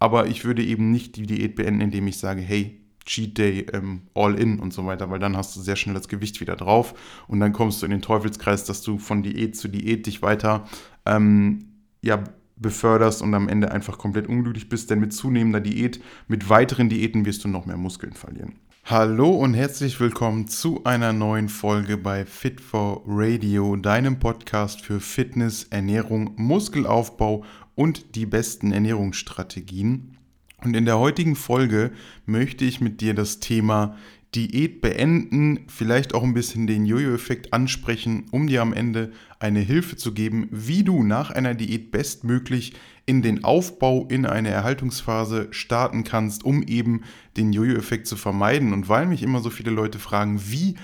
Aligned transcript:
aber 0.00 0.26
ich 0.26 0.44
würde 0.44 0.64
eben 0.64 0.90
nicht 0.90 1.14
die 1.14 1.26
Diät 1.26 1.54
beenden, 1.54 1.82
indem 1.82 2.08
ich 2.08 2.18
sage, 2.18 2.40
hey, 2.40 2.80
Cheat 3.04 3.38
Day 3.38 3.66
ähm, 3.72 4.02
all 4.14 4.38
in 4.38 4.58
und 4.58 4.72
so 4.72 4.86
weiter, 4.86 5.10
weil 5.10 5.18
dann 5.18 5.36
hast 5.36 5.56
du 5.56 5.60
sehr 5.60 5.76
schnell 5.76 5.94
das 5.94 6.08
Gewicht 6.08 6.40
wieder 6.40 6.56
drauf 6.56 6.94
und 7.28 7.40
dann 7.40 7.52
kommst 7.52 7.80
du 7.80 7.86
in 7.86 7.92
den 7.92 8.02
Teufelskreis, 8.02 8.64
dass 8.64 8.82
du 8.82 8.98
von 8.98 9.22
Diät 9.22 9.56
zu 9.56 9.68
Diät 9.68 10.06
dich 10.06 10.22
weiter 10.22 10.66
ähm, 11.06 11.60
ja, 12.02 12.22
beförderst 12.56 13.22
und 13.22 13.34
am 13.34 13.48
Ende 13.48 13.72
einfach 13.72 13.98
komplett 13.98 14.28
unglücklich 14.28 14.68
bist, 14.68 14.90
denn 14.90 15.00
mit 15.00 15.12
zunehmender 15.12 15.60
Diät, 15.60 16.00
mit 16.28 16.48
weiteren 16.48 16.88
Diäten 16.88 17.24
wirst 17.24 17.44
du 17.44 17.48
noch 17.48 17.66
mehr 17.66 17.78
Muskeln 17.78 18.12
verlieren. 18.12 18.54
Hallo 18.84 19.30
und 19.30 19.54
herzlich 19.54 20.00
willkommen 20.00 20.48
zu 20.48 20.84
einer 20.84 21.12
neuen 21.12 21.48
Folge 21.48 21.96
bei 21.96 22.24
Fit 22.24 22.60
for 22.60 23.02
Radio, 23.06 23.76
deinem 23.76 24.18
Podcast 24.18 24.80
für 24.80 25.00
Fitness, 25.00 25.64
Ernährung, 25.64 26.32
Muskelaufbau 26.36 27.44
und 27.80 28.14
die 28.14 28.26
besten 28.26 28.72
Ernährungsstrategien. 28.72 30.18
Und 30.62 30.76
in 30.76 30.84
der 30.84 30.98
heutigen 30.98 31.34
Folge 31.34 31.92
möchte 32.26 32.66
ich 32.66 32.82
mit 32.82 33.00
dir 33.00 33.14
das 33.14 33.40
Thema 33.40 33.96
Diät 34.34 34.82
beenden, 34.82 35.60
vielleicht 35.66 36.12
auch 36.12 36.22
ein 36.22 36.34
bisschen 36.34 36.66
den 36.66 36.84
Jojo-Effekt 36.84 37.54
ansprechen, 37.54 38.26
um 38.32 38.48
dir 38.48 38.60
am 38.60 38.74
Ende 38.74 39.12
eine 39.38 39.60
Hilfe 39.60 39.96
zu 39.96 40.12
geben, 40.12 40.46
wie 40.50 40.84
du 40.84 41.02
nach 41.02 41.30
einer 41.30 41.54
Diät 41.54 41.90
bestmöglich 41.90 42.74
in 43.06 43.22
den 43.22 43.44
Aufbau, 43.44 44.06
in 44.10 44.26
eine 44.26 44.50
Erhaltungsphase 44.50 45.48
starten 45.50 46.04
kannst, 46.04 46.44
um 46.44 46.62
eben 46.62 47.00
den 47.38 47.50
Jojo-Effekt 47.50 48.06
zu 48.06 48.16
vermeiden. 48.16 48.74
Und 48.74 48.90
weil 48.90 49.06
mich 49.06 49.22
immer 49.22 49.40
so 49.40 49.48
viele 49.48 49.70
Leute 49.70 49.98
fragen, 49.98 50.38
wie 50.50 50.74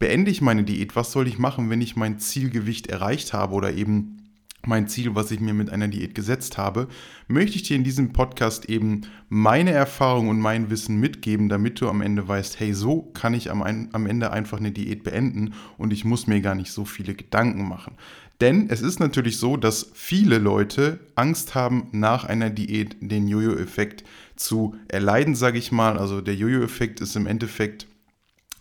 beende 0.00 0.32
ich 0.32 0.40
meine 0.40 0.64
Diät, 0.64 0.96
was 0.96 1.12
soll 1.12 1.28
ich 1.28 1.38
machen, 1.38 1.70
wenn 1.70 1.80
ich 1.80 1.94
mein 1.94 2.18
Zielgewicht 2.18 2.88
erreicht 2.88 3.34
habe 3.34 3.54
oder 3.54 3.72
eben 3.72 4.19
mein 4.66 4.88
Ziel, 4.88 5.14
was 5.14 5.30
ich 5.30 5.40
mir 5.40 5.54
mit 5.54 5.70
einer 5.70 5.88
Diät 5.88 6.14
gesetzt 6.14 6.58
habe, 6.58 6.88
möchte 7.28 7.56
ich 7.56 7.62
dir 7.62 7.76
in 7.76 7.84
diesem 7.84 8.12
Podcast 8.12 8.66
eben 8.66 9.02
meine 9.28 9.70
Erfahrung 9.70 10.28
und 10.28 10.38
mein 10.38 10.70
Wissen 10.70 11.00
mitgeben, 11.00 11.48
damit 11.48 11.80
du 11.80 11.88
am 11.88 12.02
Ende 12.02 12.26
weißt, 12.26 12.60
hey, 12.60 12.74
so 12.74 13.02
kann 13.14 13.34
ich 13.34 13.50
am, 13.50 13.62
am 13.62 14.06
Ende 14.06 14.32
einfach 14.32 14.58
eine 14.58 14.72
Diät 14.72 15.02
beenden 15.02 15.54
und 15.78 15.92
ich 15.92 16.04
muss 16.04 16.26
mir 16.26 16.40
gar 16.40 16.54
nicht 16.54 16.72
so 16.72 16.84
viele 16.84 17.14
Gedanken 17.14 17.66
machen. 17.66 17.94
Denn 18.40 18.70
es 18.70 18.80
ist 18.80 19.00
natürlich 19.00 19.36
so, 19.36 19.56
dass 19.56 19.90
viele 19.92 20.38
Leute 20.38 21.00
Angst 21.14 21.54
haben, 21.54 21.88
nach 21.92 22.24
einer 22.24 22.48
Diät 22.48 22.96
den 23.00 23.28
Jojo-Effekt 23.28 24.04
zu 24.34 24.76
erleiden, 24.88 25.34
sage 25.34 25.58
ich 25.58 25.72
mal. 25.72 25.98
Also 25.98 26.22
der 26.22 26.34
Jojo-Effekt 26.34 27.00
ist 27.00 27.16
im 27.16 27.26
Endeffekt 27.26 27.86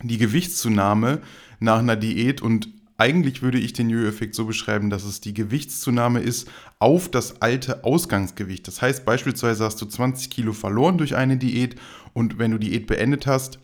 die 0.04 0.18
Gewichtszunahme 0.18 1.22
nach 1.60 1.80
einer 1.80 1.96
Diät 1.96 2.42
und 2.42 2.70
eigentlich 3.00 3.42
würde 3.42 3.58
ich 3.58 3.72
den 3.72 3.90
Jojo-Effekt 3.90 4.36
so 4.36 4.46
beschreiben, 4.46 4.90
dass 4.90 5.06
es 5.06 5.22
die 5.22 5.34
Gewichtszunahme 5.34 6.20
ist 6.20 6.50
auf 6.80 7.10
das 7.10 7.42
alte 7.42 7.86
Ausgangsgewicht. 7.86 8.68
Das 8.68 8.82
heißt, 8.82 9.06
beispielsweise 9.06 9.64
hast 9.64 9.82
du 9.82 9.86
20 9.86 10.30
Kilo 10.30 10.52
verloren 10.52 10.98
durch 10.98 11.16
eine 11.16 11.38
Diät 11.38 11.76
und 12.14 12.40
wenn 12.40 12.52
du 12.52 12.58
Diät 12.58 12.88
beendet 12.88 13.26
hast, 13.26 13.60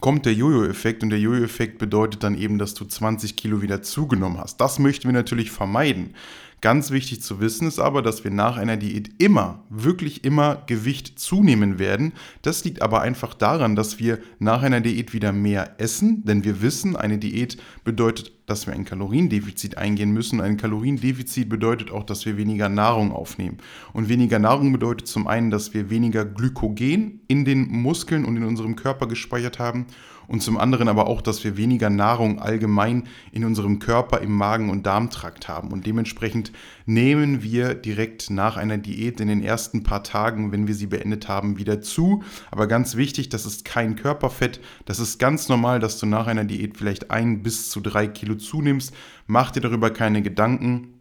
kommt 0.00 0.26
der 0.26 0.34
Jojo-Effekt 0.34 1.02
und 1.02 1.10
der 1.10 1.18
Jojo-Effekt 1.18 1.78
bedeutet 1.78 2.22
dann 2.22 2.38
eben, 2.38 2.58
dass 2.58 2.74
du 2.74 2.84
20 2.84 3.36
Kilo 3.36 3.62
wieder 3.62 3.82
zugenommen 3.82 4.38
hast. 4.38 4.60
Das 4.60 4.78
möchten 4.78 5.08
wir 5.08 5.12
natürlich 5.12 5.50
vermeiden. 5.50 6.14
Ganz 6.62 6.92
wichtig 6.92 7.20
zu 7.22 7.40
wissen 7.40 7.66
ist 7.66 7.80
aber, 7.80 8.02
dass 8.02 8.22
wir 8.22 8.30
nach 8.30 8.56
einer 8.56 8.76
Diät 8.76 9.10
immer, 9.20 9.64
wirklich 9.68 10.22
immer 10.22 10.62
Gewicht 10.68 11.18
zunehmen 11.18 11.80
werden. 11.80 12.12
Das 12.42 12.64
liegt 12.64 12.82
aber 12.82 13.00
einfach 13.00 13.34
daran, 13.34 13.74
dass 13.74 13.98
wir 13.98 14.20
nach 14.38 14.62
einer 14.62 14.80
Diät 14.80 15.12
wieder 15.12 15.32
mehr 15.32 15.74
essen, 15.78 16.24
denn 16.24 16.44
wir 16.44 16.62
wissen, 16.62 16.94
eine 16.94 17.18
Diät 17.18 17.56
bedeutet, 17.82 18.30
dass 18.52 18.66
wir 18.66 18.74
ein 18.74 18.84
Kaloriendefizit 18.84 19.78
eingehen 19.78 20.12
müssen. 20.12 20.42
Ein 20.42 20.58
Kaloriendefizit 20.58 21.48
bedeutet 21.48 21.90
auch, 21.90 22.04
dass 22.04 22.26
wir 22.26 22.36
weniger 22.36 22.68
Nahrung 22.68 23.10
aufnehmen. 23.10 23.56
Und 23.94 24.10
weniger 24.10 24.38
Nahrung 24.38 24.72
bedeutet 24.72 25.08
zum 25.08 25.26
einen, 25.26 25.50
dass 25.50 25.72
wir 25.72 25.88
weniger 25.88 26.26
Glykogen 26.26 27.20
in 27.28 27.46
den 27.46 27.68
Muskeln 27.68 28.26
und 28.26 28.36
in 28.36 28.44
unserem 28.44 28.76
Körper 28.76 29.06
gespeichert 29.06 29.58
haben 29.58 29.86
und 30.28 30.42
zum 30.42 30.56
anderen 30.56 30.88
aber 30.88 31.08
auch, 31.08 31.20
dass 31.20 31.44
wir 31.44 31.56
weniger 31.56 31.90
Nahrung 31.90 32.38
allgemein 32.40 33.04
in 33.32 33.44
unserem 33.44 33.78
Körper, 33.78 34.20
im 34.20 34.32
Magen- 34.32 34.70
und 34.70 34.86
Darmtrakt 34.86 35.48
haben. 35.48 35.72
Und 35.72 35.86
dementsprechend 35.86 36.52
nehmen 36.86 37.42
wir 37.42 37.74
direkt 37.74 38.30
nach 38.30 38.56
einer 38.56 38.78
Diät 38.78 39.20
in 39.20 39.28
den 39.28 39.42
ersten 39.42 39.82
paar 39.82 40.02
Tagen, 40.02 40.52
wenn 40.52 40.66
wir 40.66 40.74
sie 40.74 40.86
beendet 40.86 41.28
haben, 41.28 41.58
wieder 41.58 41.80
zu. 41.80 42.22
Aber 42.50 42.66
ganz 42.66 42.96
wichtig, 42.96 43.28
das 43.28 43.46
ist 43.46 43.64
kein 43.64 43.96
Körperfett. 43.96 44.60
Das 44.84 45.00
ist 45.00 45.18
ganz 45.18 45.48
normal, 45.48 45.80
dass 45.80 45.98
du 45.98 46.06
nach 46.06 46.26
einer 46.26 46.44
Diät 46.44 46.76
vielleicht 46.76 47.10
ein 47.10 47.42
bis 47.42 47.70
zu 47.70 47.80
drei 47.80 48.06
Kilo 48.06 48.34
zunimmst. 48.42 48.94
Mach 49.26 49.50
dir 49.50 49.60
darüber 49.60 49.90
keine 49.90 50.22
Gedanken. 50.22 50.98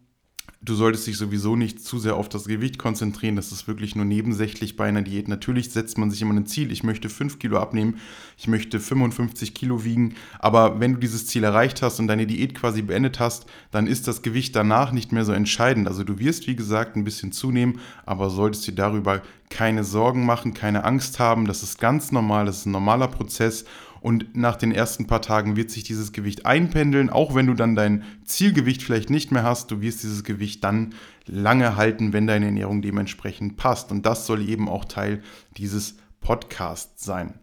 Du 0.64 0.76
solltest 0.76 1.08
dich 1.08 1.18
sowieso 1.18 1.56
nicht 1.56 1.82
zu 1.82 1.98
sehr 1.98 2.16
auf 2.16 2.30
das 2.30 2.46
Gewicht 2.46 2.78
konzentrieren. 2.78 3.36
Das 3.36 3.52
ist 3.52 3.68
wirklich 3.68 3.96
nur 3.96 4.06
nebensächlich 4.06 4.76
bei 4.76 4.86
einer 4.86 5.02
Diät. 5.02 5.28
Natürlich 5.28 5.72
setzt 5.72 5.98
man 5.98 6.12
sich 6.12 6.22
immer 6.22 6.36
ein 6.36 6.46
Ziel. 6.46 6.72
Ich 6.72 6.84
möchte 6.84 7.10
5 7.10 7.40
Kilo 7.40 7.58
abnehmen. 7.58 7.98
Ich 8.38 8.48
möchte 8.48 8.80
55 8.80 9.56
Kilo 9.56 9.84
wiegen. 9.84 10.14
Aber 10.38 10.80
wenn 10.80 10.94
du 10.94 11.00
dieses 11.00 11.26
Ziel 11.26 11.44
erreicht 11.44 11.82
hast 11.82 12.00
und 12.00 12.08
deine 12.08 12.28
Diät 12.28 12.54
quasi 12.54 12.84
beendet 12.84 13.20
hast, 13.20 13.48
dann 13.72 13.88
ist 13.88 14.08
das 14.08 14.22
Gewicht 14.22 14.56
danach 14.56 14.92
nicht 14.92 15.12
mehr 15.12 15.26
so 15.26 15.32
entscheidend. 15.32 15.88
Also 15.88 16.04
du 16.04 16.20
wirst, 16.20 16.46
wie 16.46 16.56
gesagt, 16.56 16.96
ein 16.96 17.06
bisschen 17.06 17.32
zunehmen, 17.32 17.80
aber 18.06 18.30
solltest 18.30 18.68
dir 18.68 18.76
darüber 18.76 19.24
keine 19.50 19.84
Sorgen 19.84 20.28
machen, 20.28 20.54
keine 20.54 20.84
Angst 20.84 21.18
haben. 21.18 21.46
Das 21.46 21.64
ist 21.64 21.80
ganz 21.80 22.12
normal. 22.12 22.46
Das 22.46 22.60
ist 22.60 22.66
ein 22.68 22.72
normaler 22.72 23.08
Prozess. 23.08 23.66
Und 24.02 24.36
nach 24.36 24.56
den 24.56 24.72
ersten 24.72 25.06
paar 25.06 25.22
Tagen 25.22 25.56
wird 25.56 25.70
sich 25.70 25.84
dieses 25.84 26.12
Gewicht 26.12 26.46
einpendeln, 26.48 27.12
auch 27.12 27.36
wenn 27.36 27.46
du 27.46 27.54
dann 27.54 27.76
dein 27.76 28.04
Zielgewicht 28.26 28.82
vielleicht 28.82 29.12
nicht 29.12 29.32
mehr 29.32 29.44
hast. 29.44 29.70
Du 29.70 29.80
wirst 29.82 30.02
dieses 30.02 30.24
Gewicht 30.24 30.64
dann 30.64 30.96
lange 31.28 31.76
halten, 31.76 32.12
wenn 32.12 32.26
deine 32.26 32.48
Ernährung 32.48 32.82
dementsprechend 32.82 33.58
passt. 33.58 33.92
Und 33.92 34.06
das 34.06 34.26
soll 34.26 34.50
eben 34.50 34.68
auch 34.68 34.86
Teil 34.86 35.22
dieses 35.56 35.98
Podcasts 36.20 37.04
sein. 37.04 37.36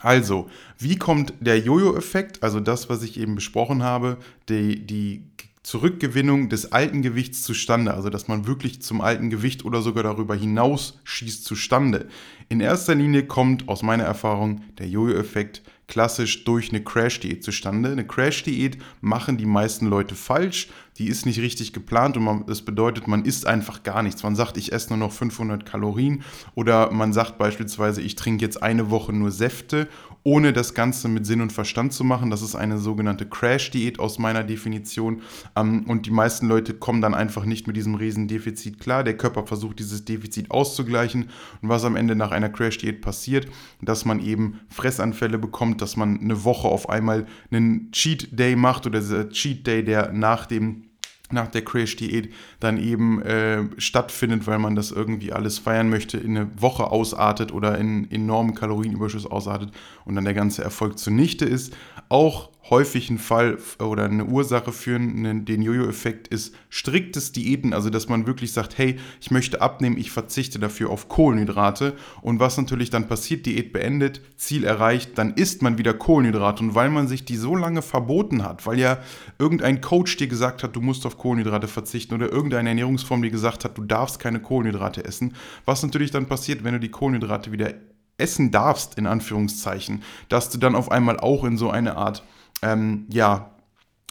Also, 0.00 0.48
wie 0.78 0.96
kommt 0.96 1.34
der 1.40 1.58
Jojo-Effekt, 1.58 2.42
also 2.42 2.60
das, 2.60 2.88
was 2.88 3.02
ich 3.02 3.18
eben 3.18 3.34
besprochen 3.34 3.82
habe, 3.82 4.18
die, 4.48 4.86
die 4.86 5.24
Zurückgewinnung 5.62 6.48
des 6.48 6.72
alten 6.72 7.02
Gewichts 7.02 7.42
zustande, 7.42 7.92
also 7.92 8.08
dass 8.08 8.28
man 8.28 8.46
wirklich 8.46 8.80
zum 8.80 9.02
alten 9.02 9.28
Gewicht 9.28 9.64
oder 9.64 9.82
sogar 9.82 10.02
darüber 10.02 10.34
hinaus 10.34 11.00
schießt 11.04 11.44
zustande. 11.44 12.08
In 12.48 12.60
erster 12.60 12.94
Linie 12.94 13.26
kommt 13.26 13.68
aus 13.68 13.82
meiner 13.82 14.04
Erfahrung 14.04 14.62
der 14.78 14.88
Jojo-Effekt 14.88 15.62
klassisch 15.90 16.44
durch 16.44 16.70
eine 16.70 16.82
Crash-Diät 16.82 17.44
zustande. 17.44 17.90
Eine 17.90 18.06
Crash-Diät 18.06 18.78
machen 19.02 19.36
die 19.36 19.44
meisten 19.44 19.86
Leute 19.86 20.14
falsch. 20.14 20.68
Die 20.96 21.08
ist 21.08 21.26
nicht 21.26 21.40
richtig 21.40 21.72
geplant 21.72 22.16
und 22.16 22.24
man, 22.24 22.46
das 22.46 22.62
bedeutet, 22.62 23.06
man 23.08 23.24
isst 23.24 23.46
einfach 23.46 23.82
gar 23.82 24.02
nichts. 24.02 24.22
Man 24.22 24.36
sagt, 24.36 24.56
ich 24.56 24.72
esse 24.72 24.90
nur 24.90 24.98
noch 24.98 25.12
500 25.12 25.66
Kalorien 25.66 26.22
oder 26.54 26.90
man 26.92 27.12
sagt 27.12 27.38
beispielsweise, 27.38 28.00
ich 28.00 28.14
trinke 28.14 28.44
jetzt 28.44 28.62
eine 28.62 28.90
Woche 28.90 29.12
nur 29.12 29.30
Säfte, 29.30 29.88
ohne 30.22 30.52
das 30.52 30.74
Ganze 30.74 31.08
mit 31.08 31.26
Sinn 31.26 31.40
und 31.40 31.52
Verstand 31.52 31.92
zu 31.92 32.04
machen. 32.04 32.30
Das 32.30 32.42
ist 32.42 32.54
eine 32.54 32.78
sogenannte 32.78 33.26
Crash-Diät 33.26 33.98
aus 33.98 34.18
meiner 34.18 34.44
Definition. 34.44 35.22
Ähm, 35.56 35.84
und 35.86 36.06
die 36.06 36.10
meisten 36.10 36.46
Leute 36.46 36.74
kommen 36.74 37.00
dann 37.00 37.14
einfach 37.14 37.44
nicht 37.44 37.66
mit 37.66 37.76
diesem 37.76 37.94
Riesendefizit 37.94 38.80
klar. 38.80 39.04
Der 39.04 39.16
Körper 39.16 39.46
versucht, 39.46 39.78
dieses 39.78 40.04
Defizit 40.04 40.50
auszugleichen. 40.50 41.30
Und 41.62 41.68
was 41.68 41.84
am 41.84 41.96
Ende 41.96 42.14
nach 42.16 42.30
einer 42.30 42.50
Crash-Diät 42.50 43.00
passiert, 43.00 43.46
dass 43.80 44.04
man 44.04 44.20
eben 44.20 44.60
Fressanfälle 44.68 45.38
bekommt, 45.38 45.80
dass 45.80 45.96
man 45.96 46.20
eine 46.20 46.44
Woche 46.44 46.68
auf 46.68 46.88
einmal 46.88 47.26
einen 47.50 47.90
Cheat 47.92 48.38
Day 48.38 48.56
macht 48.56 48.86
oder 48.86 49.00
dieser 49.00 49.28
Cheat 49.30 49.66
Day, 49.66 49.84
der 49.84 50.12
nach 50.12 50.46
dem 50.46 50.89
nach 51.32 51.48
der 51.48 51.64
Crash-Diät 51.64 52.32
dann 52.58 52.78
eben 52.78 53.22
äh, 53.22 53.64
stattfindet, 53.78 54.46
weil 54.46 54.58
man 54.58 54.74
das 54.74 54.90
irgendwie 54.90 55.32
alles 55.32 55.58
feiern 55.58 55.90
möchte, 55.90 56.18
in 56.18 56.36
eine 56.36 56.50
Woche 56.60 56.90
ausartet 56.90 57.52
oder 57.52 57.78
in 57.78 58.10
enormen 58.10 58.54
Kalorienüberschuss 58.54 59.26
ausartet 59.26 59.70
und 60.04 60.14
dann 60.14 60.24
der 60.24 60.34
ganze 60.34 60.62
Erfolg 60.62 60.98
zunichte 60.98 61.44
ist. 61.44 61.74
Auch 62.08 62.50
häufig 62.68 63.08
ein 63.10 63.18
Fall 63.18 63.58
oder 63.78 64.04
eine 64.04 64.26
Ursache 64.26 64.72
für 64.72 64.98
den 64.98 65.62
Jojo-Effekt 65.62 66.28
ist 66.28 66.54
striktes 66.68 67.32
Diäten, 67.32 67.72
also 67.72 67.88
dass 67.88 68.08
man 68.08 68.26
wirklich 68.26 68.52
sagt, 68.52 68.76
hey, 68.76 68.98
ich 69.20 69.30
möchte 69.30 69.62
abnehmen, 69.62 69.96
ich 69.96 70.10
verzichte 70.10 70.58
dafür 70.58 70.90
auf 70.90 71.08
Kohlenhydrate. 71.08 71.96
Und 72.20 72.38
was 72.38 72.58
natürlich 72.58 72.90
dann 72.90 73.08
passiert, 73.08 73.46
Diät 73.46 73.72
beendet, 73.72 74.20
Ziel 74.36 74.64
erreicht, 74.64 75.16
dann 75.16 75.34
isst 75.34 75.62
man 75.62 75.78
wieder 75.78 75.94
Kohlenhydrate. 75.94 76.62
Und 76.62 76.74
weil 76.74 76.90
man 76.90 77.08
sich 77.08 77.24
die 77.24 77.36
so 77.36 77.56
lange 77.56 77.82
verboten 77.82 78.44
hat, 78.44 78.66
weil 78.66 78.78
ja 78.78 78.98
irgendein 79.38 79.80
Coach 79.80 80.16
dir 80.18 80.28
gesagt 80.28 80.62
hat, 80.62 80.76
du 80.76 80.80
musst 80.80 81.06
auf 81.06 81.16
Kohlenhydrate 81.16 81.66
verzichten 81.66 82.14
oder 82.14 82.30
irgendeine 82.30 82.68
Ernährungsform 82.68 83.22
dir 83.22 83.30
gesagt 83.30 83.64
hat, 83.64 83.78
du 83.78 83.84
darfst 83.84 84.18
keine 84.18 84.40
Kohlenhydrate 84.40 85.04
essen, 85.04 85.34
was 85.64 85.82
natürlich 85.82 86.10
dann 86.10 86.26
passiert, 86.26 86.62
wenn 86.62 86.74
du 86.74 86.80
die 86.80 86.90
Kohlenhydrate 86.90 87.52
wieder 87.52 87.72
essen 88.18 88.50
darfst, 88.50 88.98
in 88.98 89.06
Anführungszeichen, 89.06 90.02
dass 90.28 90.50
du 90.50 90.58
dann 90.58 90.74
auf 90.74 90.90
einmal 90.90 91.18
auch 91.18 91.44
in 91.44 91.56
so 91.56 91.70
eine 91.70 91.96
Art 91.96 92.22
ähm, 92.62 93.06
ja, 93.10 93.50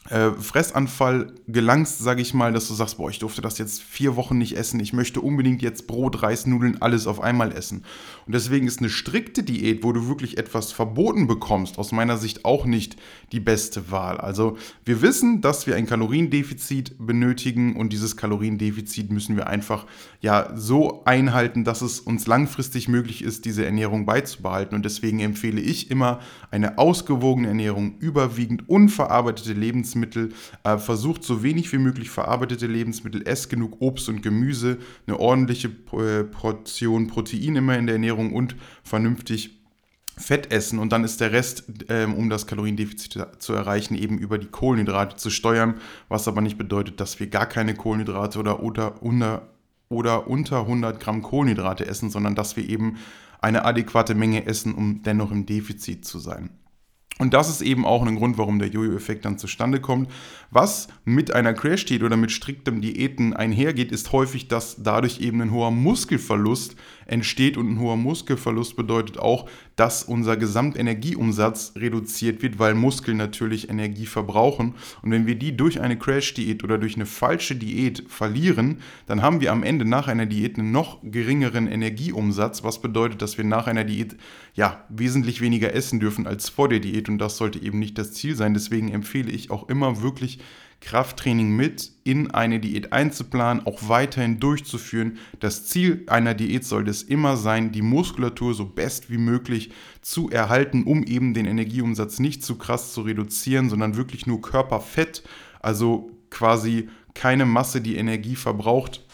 äh, 0.10 0.32
Fressanfall 0.32 1.34
gelangst, 1.48 2.00
sage 2.00 2.22
ich 2.22 2.34
mal, 2.34 2.52
dass 2.52 2.68
du 2.68 2.74
sagst, 2.74 2.98
boah, 2.98 3.10
ich 3.10 3.20
durfte 3.20 3.42
das 3.42 3.58
jetzt 3.58 3.82
vier 3.82 4.16
Wochen 4.16 4.38
nicht 4.38 4.58
essen, 4.58 4.80
ich 4.80 4.92
möchte 4.92 5.22
unbedingt 5.22 5.62
jetzt 5.62 5.88
Brot, 5.88 6.24
Reis, 6.24 6.48
Nudeln, 6.48 6.82
alles 6.82 7.08
auf 7.08 7.22
einmal 7.22 7.52
essen. 7.52 7.84
Und 8.26 8.34
deswegen 8.34 8.68
ist 8.68 8.80
eine 8.80 8.90
strikte 8.90 9.44
Diät, 9.44 9.84
wo 9.84 9.92
du 9.92 10.08
wirklich 10.08 10.38
etwas 10.38 10.72
verboten 10.72 11.28
bekommst, 11.28 11.78
aus 11.78 11.92
meiner 11.92 12.18
Sicht 12.18 12.44
auch 12.44 12.66
nicht 12.66 12.98
die 13.32 13.40
beste 13.40 13.92
Wahl. 13.92 14.18
Also 14.18 14.58
wir 14.84 15.02
wissen, 15.02 15.42
dass 15.42 15.68
wir 15.68 15.76
ein 15.76 15.86
Kaloriendefizit 15.86 16.96
benötigen 17.00 17.76
und 17.76 17.94
dieses 17.94 18.18
Kaloriendefizit 18.18 19.12
müssen 19.12 19.38
wir 19.38 19.48
einfach 19.48 19.86
ja 20.22 20.52
so 20.56 21.04
einhalten, 21.06 21.64
dass 21.64 21.82
es 21.82 22.00
uns 22.00 22.28
langfristig 22.28 22.88
möglich 22.88 23.24
ist, 23.24 23.46
diese 23.46 23.66
Ernährung 23.66 24.06
beizubehalten. 24.06 24.76
Und 24.76 24.86
deswegen 24.86 25.20
empfehle 25.20 25.62
ich 25.62 25.92
immer 25.92 26.20
eine 26.52 26.78
ausgewogene 26.78 27.50
Ernährung, 27.50 27.98
überwiegend 28.00 28.68
unverarbeitete 28.68 29.54
Lebensmittel, 29.54 29.99
Lebensmittel, 30.00 30.34
äh, 30.64 30.78
versucht 30.78 31.24
so 31.24 31.44
wenig 31.44 31.72
wie 31.72 31.78
möglich 31.78 32.10
verarbeitete 32.10 32.68
Lebensmittel, 32.68 33.28
esst 33.28 33.50
genug 33.50 33.82
Obst 33.82 34.10
und 34.10 34.22
Gemüse, 34.22 34.78
eine 35.08 35.20
ordentliche 35.20 35.70
äh, 35.94 36.24
Portion 36.24 37.08
Protein 37.08 37.56
immer 37.56 37.78
in 37.78 37.86
der 37.86 37.96
Ernährung 37.96 38.34
und 38.34 38.56
vernünftig 38.84 39.56
Fett 40.18 40.52
essen 40.52 40.80
und 40.80 40.92
dann 40.92 41.06
ist 41.06 41.22
der 41.22 41.32
Rest, 41.32 41.64
ähm, 41.88 42.14
um 42.14 42.30
das 42.30 42.46
Kaloriendefizit 42.46 43.26
zu 43.40 43.54
erreichen, 43.54 43.96
eben 43.96 44.18
über 44.18 44.38
die 44.38 44.48
Kohlenhydrate 44.48 45.16
zu 45.16 45.30
steuern, 45.30 45.76
was 46.10 46.28
aber 46.28 46.42
nicht 46.42 46.58
bedeutet, 46.58 47.00
dass 47.00 47.22
wir 47.22 47.28
gar 47.28 47.46
keine 47.46 47.74
Kohlenhydrate 47.74 48.38
oder, 48.38 48.62
oder, 48.62 49.02
unter, 49.02 49.48
oder 49.88 50.28
unter 50.28 50.62
100 50.62 51.00
Gramm 51.00 51.22
Kohlenhydrate 51.22 51.86
essen, 51.86 52.10
sondern 52.10 52.36
dass 52.36 52.58
wir 52.58 52.68
eben 52.68 52.98
eine 53.40 53.64
adäquate 53.64 54.14
Menge 54.14 54.46
essen, 54.46 54.74
um 54.74 55.04
dennoch 55.04 55.32
im 55.32 55.46
Defizit 55.46 56.04
zu 56.04 56.20
sein. 56.20 56.50
Und 57.22 57.34
das 57.34 57.50
ist 57.50 57.62
eben 57.62 57.86
auch 57.86 58.08
ein 58.08 58.16
Grund, 58.16 58.38
warum 58.38 58.60
der 58.60 58.70
Jojo-Effekt 58.70 59.26
dann 59.26 59.38
zustande 59.38 59.82
kommt. 59.82 60.10
Was 60.52 60.88
mit 61.04 61.34
einer 61.34 61.54
Crash-Diät 61.54 62.02
oder 62.02 62.16
mit 62.16 62.32
striktem 62.32 62.80
Diäten 62.80 63.34
einhergeht, 63.34 63.92
ist 63.92 64.14
häufig, 64.14 64.48
dass 64.48 64.82
dadurch 64.82 65.20
eben 65.20 65.42
ein 65.42 65.52
hoher 65.52 65.70
Muskelverlust 65.70 66.78
entsteht 67.06 67.58
und 67.58 67.70
ein 67.70 67.80
hoher 67.80 67.98
Muskelverlust 67.98 68.78
bedeutet 68.78 69.20
auch, 69.20 69.50
dass 69.76 70.04
unser 70.04 70.38
Gesamtenergieumsatz 70.38 71.74
reduziert 71.76 72.42
wird, 72.42 72.58
weil 72.58 72.74
Muskeln 72.74 73.18
natürlich 73.18 73.70
Energie 73.70 74.06
verbrauchen. 74.06 74.76
Und 75.02 75.12
wenn 75.12 75.28
wir 75.28 75.36
die 75.36 75.58
durch 75.58 75.82
eine 75.82 75.98
Crash-Diät 75.98 76.64
oder 76.64 76.78
durch 76.78 76.96
eine 76.96 77.06
falsche 77.06 77.56
Diät 77.56 78.06
verlieren, 78.08 78.78
dann 79.08 79.22
haben 79.22 79.42
wir 79.42 79.52
am 79.52 79.64
Ende 79.64 79.86
nach 79.86 80.08
einer 80.08 80.26
Diät 80.26 80.58
einen 80.58 80.72
noch 80.72 81.00
geringeren 81.04 81.68
Energieumsatz, 81.68 82.64
was 82.64 82.82
bedeutet, 82.82 83.22
dass 83.22 83.38
wir 83.38 83.46
nach 83.46 83.68
einer 83.68 83.84
Diät 83.84 84.16
ja 84.54 84.86
wesentlich 84.90 85.42
weniger 85.42 85.74
essen 85.74 86.00
dürfen 86.00 86.28
als 86.28 86.50
vor 86.50 86.70
der 86.70 86.80
Diät 86.80 87.09
und 87.10 87.18
das 87.20 87.38
sollte 87.38 87.62
eben 87.62 87.80
nicht 87.80 87.98
das 87.98 88.14
Ziel 88.14 88.36
sein. 88.36 88.54
Deswegen 88.54 88.90
empfehle 88.90 89.32
ich 89.32 89.52
auch 89.52 89.70
immer 89.70 90.02
wirklich 90.02 90.40
Krafttraining 90.82 91.56
mit 91.56 91.92
in 92.04 92.32
eine 92.32 92.60
Diät 92.60 92.94
einzuplanen, 92.94 93.66
auch 93.66 93.90
weiterhin 93.90 94.40
durchzuführen. 94.40 95.18
Das 95.40 95.66
Ziel 95.66 96.04
einer 96.08 96.34
Diät 96.34 96.64
sollte 96.64 96.90
es 96.90 97.04
immer 97.04 97.36
sein, 97.36 97.72
die 97.72 97.82
Muskulatur 97.82 98.54
so 98.54 98.66
best 98.66 99.12
wie 99.12 99.18
möglich 99.18 99.72
zu 100.02 100.30
erhalten, 100.30 100.84
um 100.84 101.04
eben 101.04 101.34
den 101.34 101.46
Energieumsatz 101.46 102.20
nicht 102.20 102.44
zu 102.44 102.58
krass 102.58 102.94
zu 102.94 103.02
reduzieren, 103.02 103.70
sondern 103.70 103.98
wirklich 103.98 104.26
nur 104.26 104.42
Körperfett, 104.42 105.24
also 105.60 106.12
quasi 106.30 106.88
keine 107.14 107.46
Masse, 107.46 107.82
die 107.82 107.98
Energie 107.98 108.36
verbraucht, 108.36 109.06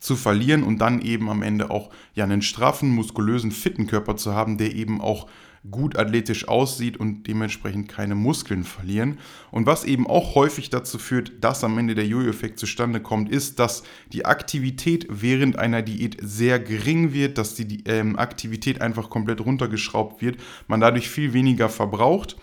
zu 0.00 0.16
verlieren 0.16 0.62
und 0.62 0.78
dann 0.78 1.00
eben 1.00 1.28
am 1.28 1.42
Ende 1.42 1.70
auch 1.70 1.90
ja 2.14 2.24
einen 2.24 2.42
straffen, 2.42 2.90
muskulösen, 2.90 3.52
fitten 3.52 3.86
Körper 3.86 4.16
zu 4.16 4.34
haben, 4.34 4.58
der 4.58 4.74
eben 4.74 5.00
auch 5.00 5.28
gut 5.70 5.98
athletisch 5.98 6.48
aussieht 6.48 6.96
und 6.96 7.26
dementsprechend 7.26 7.88
keine 7.88 8.14
Muskeln 8.14 8.64
verlieren. 8.64 9.18
Und 9.50 9.66
was 9.66 9.84
eben 9.84 10.06
auch 10.06 10.34
häufig 10.34 10.70
dazu 10.70 10.98
führt, 10.98 11.32
dass 11.42 11.64
am 11.64 11.78
Ende 11.78 11.94
der 11.94 12.06
Jojo-Effekt 12.06 12.58
zustande 12.58 13.00
kommt, 13.00 13.30
ist, 13.30 13.58
dass 13.58 13.82
die 14.12 14.24
Aktivität 14.24 15.06
während 15.08 15.58
einer 15.58 15.82
Diät 15.82 16.16
sehr 16.20 16.58
gering 16.58 17.12
wird, 17.12 17.38
dass 17.38 17.54
die 17.54 17.84
ähm, 17.86 18.18
Aktivität 18.18 18.80
einfach 18.80 19.10
komplett 19.10 19.40
runtergeschraubt 19.40 20.22
wird, 20.22 20.36
man 20.66 20.80
dadurch 20.80 21.08
viel 21.08 21.32
weniger 21.32 21.68
verbraucht 21.68 22.36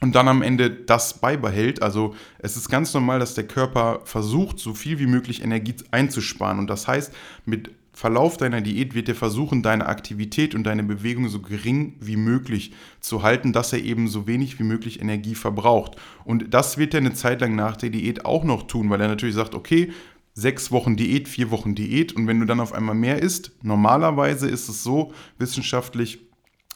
und 0.00 0.14
dann 0.14 0.28
am 0.28 0.42
Ende 0.42 0.70
das 0.70 1.20
beibehält. 1.20 1.82
Also 1.82 2.14
es 2.38 2.56
ist 2.56 2.68
ganz 2.68 2.92
normal, 2.94 3.18
dass 3.18 3.34
der 3.34 3.46
Körper 3.46 4.00
versucht, 4.04 4.58
so 4.58 4.74
viel 4.74 4.98
wie 4.98 5.06
möglich 5.06 5.42
Energie 5.42 5.74
einzusparen. 5.90 6.58
Und 6.58 6.68
das 6.68 6.88
heißt, 6.88 7.12
mit 7.44 7.70
Verlauf 8.00 8.38
deiner 8.38 8.62
Diät 8.62 8.94
wird 8.94 9.10
er 9.10 9.14
versuchen, 9.14 9.62
deine 9.62 9.84
Aktivität 9.84 10.54
und 10.54 10.64
deine 10.64 10.82
Bewegung 10.82 11.28
so 11.28 11.42
gering 11.42 11.96
wie 12.00 12.16
möglich 12.16 12.72
zu 13.00 13.22
halten, 13.22 13.52
dass 13.52 13.74
er 13.74 13.84
eben 13.84 14.08
so 14.08 14.26
wenig 14.26 14.58
wie 14.58 14.62
möglich 14.62 15.02
Energie 15.02 15.34
verbraucht. 15.34 15.96
Und 16.24 16.54
das 16.54 16.78
wird 16.78 16.94
er 16.94 17.00
eine 17.00 17.12
Zeit 17.12 17.42
lang 17.42 17.54
nach 17.54 17.76
der 17.76 17.90
Diät 17.90 18.24
auch 18.24 18.42
noch 18.42 18.62
tun, 18.62 18.88
weil 18.88 19.02
er 19.02 19.08
natürlich 19.08 19.34
sagt, 19.34 19.54
okay, 19.54 19.92
sechs 20.32 20.72
Wochen 20.72 20.96
Diät, 20.96 21.28
vier 21.28 21.50
Wochen 21.50 21.74
Diät 21.74 22.14
und 22.14 22.26
wenn 22.26 22.40
du 22.40 22.46
dann 22.46 22.60
auf 22.60 22.72
einmal 22.72 22.94
mehr 22.94 23.20
isst, 23.20 23.52
normalerweise 23.62 24.48
ist 24.48 24.70
es 24.70 24.82
so 24.82 25.12
wissenschaftlich 25.36 26.20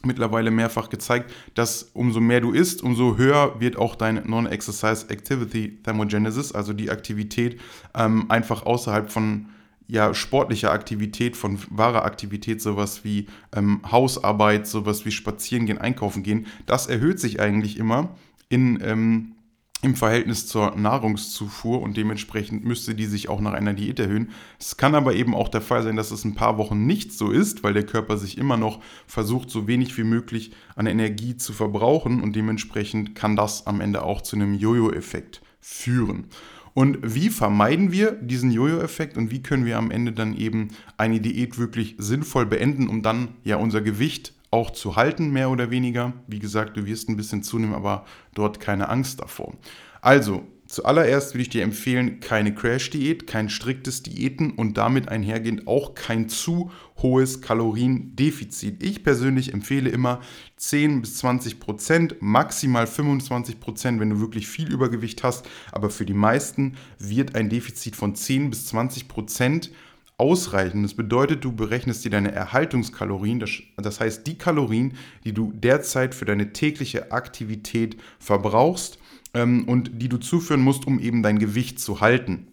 mittlerweile 0.05 0.51
mehrfach 0.51 0.91
gezeigt, 0.91 1.33
dass 1.55 1.85
umso 1.95 2.21
mehr 2.21 2.43
du 2.43 2.53
isst, 2.53 2.83
umso 2.83 3.17
höher 3.17 3.59
wird 3.61 3.79
auch 3.79 3.95
dein 3.95 4.29
Non-Exercise 4.29 5.09
Activity 5.09 5.79
Thermogenesis, 5.83 6.53
also 6.53 6.75
die 6.75 6.91
Aktivität 6.91 7.59
ähm, 7.95 8.31
einfach 8.31 8.67
außerhalb 8.67 9.11
von 9.11 9.47
ja, 9.87 10.15
sportliche 10.15 10.71
Aktivität, 10.71 11.37
von 11.37 11.59
wahrer 11.69 12.05
Aktivität, 12.05 12.63
sowas 12.63 13.05
wie 13.05 13.27
ähm, 13.55 13.81
Hausarbeit, 13.91 14.67
sowas 14.67 15.05
wie 15.05 15.11
Spazieren 15.11 15.67
gehen, 15.67 15.79
Einkaufen 15.79 16.23
gehen, 16.23 16.47
das 16.67 16.87
erhöht 16.87 17.21
sich 17.21 17.41
eigentlich 17.41 17.79
immer 17.79 18.17
in, 18.49 18.81
ähm, 18.83 19.35
im 19.83 19.95
Verhältnis 19.95 20.47
zur 20.47 20.75
Nahrungszufuhr 20.77 21.83
und 21.83 21.99
dementsprechend 21.99 22.65
müsste 22.65 22.95
die 22.95 23.05
sich 23.05 23.29
auch 23.29 23.41
nach 23.41 23.53
einer 23.53 23.75
Diät 23.75 24.01
erhöhen. 24.01 24.31
Es 24.59 24.79
kann 24.79 24.95
aber 24.95 25.15
eben 25.15 25.35
auch 25.35 25.51
der 25.51 25.61
Fall 25.61 25.83
sein, 25.83 25.97
dass 25.97 26.11
es 26.11 26.25
ein 26.25 26.35
paar 26.35 26.57
Wochen 26.57 26.87
nicht 26.87 27.13
so 27.13 27.31
ist, 27.31 27.63
weil 27.63 27.75
der 27.75 27.85
Körper 27.85 28.17
sich 28.17 28.39
immer 28.39 28.57
noch 28.57 28.81
versucht, 29.07 29.51
so 29.51 29.67
wenig 29.67 29.99
wie 29.99 30.05
möglich 30.05 30.53
an 30.75 30.87
Energie 30.87 31.37
zu 31.37 31.53
verbrauchen 31.53 32.23
und 32.23 32.35
dementsprechend 32.35 33.15
kann 33.15 33.37
das 33.37 33.67
am 33.67 33.83
Ende 33.83 34.03
auch 34.03 34.23
zu 34.23 34.37
einem 34.37 34.55
Jojo-Effekt 34.55 35.43
führen. 35.61 36.29
Und 36.75 36.99
wie 37.03 37.31
vermeiden 37.31 37.93
wir 37.93 38.13
diesen 38.13 38.51
Jojo-Effekt 38.51 39.17
und 39.17 39.31
wie 39.31 39.43
können 39.43 39.65
wir 39.65 39.79
am 39.79 39.93
Ende 39.93 40.13
dann 40.13 40.37
eben 40.37 40.69
eine 40.97 41.21
Diät 41.21 41.57
wirklich 41.57 41.95
sinnvoll 41.99 42.47
beenden, 42.47 42.89
um 42.89 43.03
dann 43.03 43.29
ja 43.45 43.57
unser 43.57 43.81
Gewicht 43.81 44.35
auch 44.51 44.71
zu 44.71 44.97
halten, 44.97 45.33
mehr 45.33 45.51
oder 45.51 45.71
weniger. 45.71 46.13
Wie 46.27 46.39
gesagt, 46.41 46.77
du 46.77 46.87
wirst 46.87 47.09
ein 47.09 47.17
bisschen 47.17 47.43
zunehmen, 47.43 47.75
aber 47.75 48.05
dort 48.35 48.61
keine 48.61 48.89
Angst 48.89 49.21
davor. 49.21 49.55
Also, 50.01 50.47
Zuallererst 50.75 51.35
würde 51.35 51.43
ich 51.43 51.51
dir 51.51 51.63
empfehlen, 51.63 52.19
keine 52.19 52.53
Crash-Diät, 52.53 53.29
kein 53.29 53.49
striktes 53.49 54.03
Diäten 54.03 54.51
und 54.51 54.77
damit 54.77 55.09
einhergehend 55.09 55.69
auch 55.69 55.95
kein 55.95 56.29
zu 56.29 56.73
hohes 57.01 57.41
Kaloriendefizit. 57.41 58.83
Ich 58.83 59.05
persönlich 59.05 59.55
empfehle 59.55 59.89
immer 59.89 60.21
10 60.57 61.01
bis 61.01 61.19
20 61.19 61.61
Prozent, 61.61 62.17
maximal 62.19 62.89
25 62.89 63.61
Prozent, 63.61 64.01
wenn 64.01 64.11
du 64.11 64.19
wirklich 64.19 64.49
viel 64.49 64.69
Übergewicht 64.69 65.23
hast. 65.23 65.49
Aber 65.71 65.91
für 65.91 66.05
die 66.05 66.13
meisten 66.13 66.77
wird 66.99 67.37
ein 67.37 67.51
Defizit 67.51 67.95
von 67.95 68.17
10 68.17 68.51
bis 68.51 68.67
20 68.67 69.07
Prozent 69.07 69.71
ausreichen. 70.19 70.83
Das 70.83 70.95
bedeutet, 70.95 71.45
du 71.45 71.53
berechnest 71.53 72.05
dir 72.05 72.11
deine 72.11 72.33
Erhaltungskalorien, 72.33 73.39
das, 73.39 73.51
das 73.77 74.01
heißt 74.01 74.27
die 74.27 74.39
Kalorien, 74.39 74.95
die 75.23 75.33
du 75.33 75.53
derzeit 75.53 76.17
für 76.17 76.25
deine 76.25 76.53
tägliche 76.53 77.13
Aktivität 77.13 77.97
verbrauchst 78.19 78.99
ähm, 79.35 79.65
und 79.69 80.03
die 80.03 80.09
du 80.09 80.19
zuführen 80.19 80.61
musst, 80.61 80.87
um 80.87 80.99
eben 80.99 81.23
dein 81.23 81.39
Gewicht 81.39 81.81
zu 81.81 82.01
halten. 82.01 82.49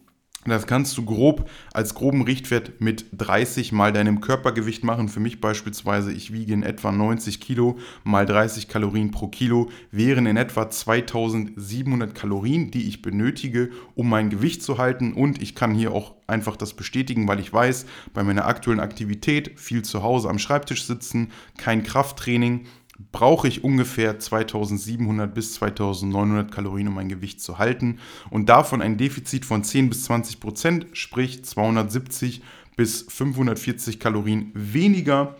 Das 0.45 0.65
kannst 0.65 0.97
du 0.97 1.05
grob 1.05 1.47
als 1.71 1.93
groben 1.93 2.23
Richtwert 2.23 2.81
mit 2.81 3.05
30 3.13 3.71
mal 3.73 3.93
deinem 3.93 4.21
Körpergewicht 4.21 4.83
machen. 4.83 5.07
Für 5.07 5.19
mich 5.19 5.39
beispielsweise, 5.39 6.11
ich 6.11 6.33
wiege 6.33 6.53
in 6.53 6.63
etwa 6.63 6.91
90 6.91 7.39
Kilo 7.39 7.77
mal 8.03 8.25
30 8.25 8.67
Kalorien 8.67 9.11
pro 9.11 9.27
Kilo, 9.27 9.69
wären 9.91 10.25
in 10.25 10.37
etwa 10.37 10.67
2700 10.67 12.15
Kalorien, 12.15 12.71
die 12.71 12.87
ich 12.87 13.03
benötige, 13.03 13.69
um 13.93 14.09
mein 14.09 14.31
Gewicht 14.31 14.63
zu 14.63 14.79
halten. 14.79 15.13
Und 15.13 15.39
ich 15.43 15.53
kann 15.53 15.75
hier 15.75 15.91
auch 15.91 16.15
einfach 16.25 16.55
das 16.55 16.73
bestätigen, 16.73 17.27
weil 17.27 17.39
ich 17.39 17.53
weiß, 17.53 17.85
bei 18.15 18.23
meiner 18.23 18.47
aktuellen 18.47 18.79
Aktivität, 18.79 19.59
viel 19.59 19.83
zu 19.83 20.01
Hause 20.01 20.27
am 20.27 20.39
Schreibtisch 20.39 20.85
sitzen, 20.85 21.29
kein 21.57 21.83
Krafttraining, 21.83 22.65
brauche 23.11 23.47
ich 23.47 23.63
ungefähr 23.63 24.19
2700 24.19 25.33
bis 25.33 25.55
2900 25.55 26.51
Kalorien, 26.51 26.87
um 26.87 26.95
mein 26.95 27.09
Gewicht 27.09 27.41
zu 27.41 27.57
halten. 27.57 27.99
Und 28.29 28.49
davon 28.49 28.81
ein 28.81 28.97
Defizit 28.97 29.45
von 29.45 29.63
10 29.63 29.89
bis 29.89 30.03
20 30.05 30.39
Prozent, 30.39 30.87
sprich 30.93 31.43
270 31.43 32.41
bis 32.75 33.05
540 33.09 33.99
Kalorien 33.99 34.51
weniger, 34.53 35.35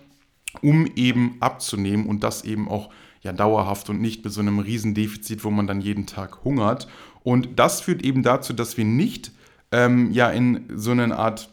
um 0.61 0.87
eben 0.95 1.37
abzunehmen 1.39 2.05
und 2.07 2.23
das 2.23 2.43
eben 2.43 2.67
auch 2.67 2.89
ja 3.21 3.33
dauerhaft 3.33 3.89
und 3.89 4.01
nicht 4.01 4.23
mit 4.23 4.33
so 4.33 4.41
einem 4.41 4.59
Riesendefizit, 4.59 5.43
wo 5.43 5.51
man 5.51 5.67
dann 5.67 5.81
jeden 5.81 6.07
Tag 6.07 6.43
hungert. 6.43 6.87
Und 7.23 7.59
das 7.59 7.81
führt 7.81 8.03
eben 8.03 8.23
dazu, 8.23 8.53
dass 8.53 8.77
wir 8.77 8.85
nicht 8.85 9.31
ähm, 9.71 10.11
ja 10.11 10.29
in 10.29 10.65
so 10.75 10.91
eine 10.91 11.17
Art 11.17 11.50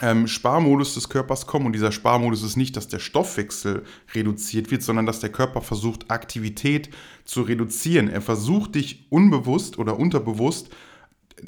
ähm, 0.00 0.26
Sparmodus 0.26 0.94
des 0.94 1.08
Körpers 1.08 1.46
kommen. 1.46 1.66
Und 1.66 1.72
dieser 1.72 1.92
Sparmodus 1.92 2.42
ist 2.42 2.56
nicht, 2.56 2.76
dass 2.76 2.88
der 2.88 2.98
Stoffwechsel 2.98 3.84
reduziert 4.14 4.70
wird, 4.70 4.82
sondern 4.82 5.06
dass 5.06 5.20
der 5.20 5.30
Körper 5.30 5.60
versucht, 5.60 6.10
Aktivität 6.10 6.90
zu 7.24 7.42
reduzieren. 7.42 8.08
Er 8.08 8.20
versucht 8.20 8.74
dich 8.74 9.06
unbewusst 9.10 9.78
oder 9.78 9.98
unterbewusst 9.98 10.70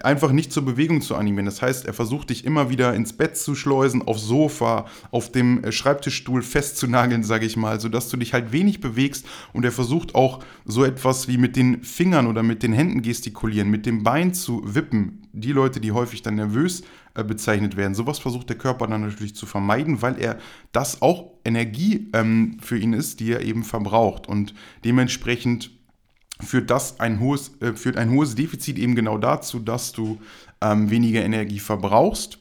einfach 0.02 0.32
nicht 0.32 0.52
zur 0.52 0.64
Bewegung 0.64 1.00
zu 1.00 1.14
animieren. 1.14 1.46
Das 1.46 1.62
heißt, 1.62 1.86
er 1.86 1.92
versucht 1.92 2.30
dich 2.30 2.44
immer 2.44 2.70
wieder 2.70 2.94
ins 2.94 3.12
Bett 3.12 3.36
zu 3.36 3.54
schleusen, 3.54 4.02
aufs 4.02 4.22
Sofa, 4.22 4.86
auf 5.10 5.30
dem 5.30 5.62
äh, 5.62 5.72
Schreibtischstuhl 5.72 6.42
festzunageln, 6.42 7.22
sage 7.22 7.46
ich 7.46 7.56
mal, 7.56 7.80
sodass 7.80 8.08
du 8.08 8.16
dich 8.16 8.32
halt 8.32 8.52
wenig 8.52 8.80
bewegst 8.80 9.26
und 9.52 9.64
er 9.64 9.72
versucht 9.72 10.14
auch 10.14 10.40
so 10.64 10.84
etwas 10.84 11.28
wie 11.28 11.38
mit 11.38 11.56
den 11.56 11.82
Fingern 11.82 12.26
oder 12.26 12.42
mit 12.42 12.62
den 12.62 12.72
Händen 12.72 13.02
gestikulieren, 13.02 13.70
mit 13.70 13.86
dem 13.86 14.02
Bein 14.02 14.34
zu 14.34 14.62
wippen. 14.64 15.26
Die 15.32 15.52
Leute, 15.52 15.80
die 15.80 15.92
häufig 15.92 16.22
dann 16.22 16.34
nervös 16.36 16.82
bezeichnet 17.14 17.76
werden, 17.76 17.94
sowas 17.94 18.18
versucht 18.18 18.48
der 18.48 18.56
Körper 18.56 18.86
dann 18.86 19.02
natürlich 19.02 19.34
zu 19.34 19.46
vermeiden, 19.46 20.02
weil 20.02 20.18
er 20.18 20.38
das 20.72 21.02
auch 21.02 21.32
Energie 21.44 22.10
ähm, 22.14 22.58
für 22.60 22.78
ihn 22.78 22.92
ist, 22.92 23.20
die 23.20 23.32
er 23.32 23.42
eben 23.42 23.64
verbraucht 23.64 24.28
und 24.28 24.54
dementsprechend 24.84 25.70
führt 26.40 26.70
das 26.70 27.00
ein 27.00 27.20
hohes, 27.20 27.52
äh, 27.60 27.74
führt 27.74 27.96
ein 27.96 28.10
hohes 28.10 28.34
Defizit 28.34 28.78
eben 28.78 28.94
genau 28.94 29.18
dazu, 29.18 29.58
dass 29.58 29.92
du 29.92 30.18
ähm, 30.60 30.90
weniger 30.90 31.22
Energie 31.22 31.58
verbrauchst. 31.58 32.38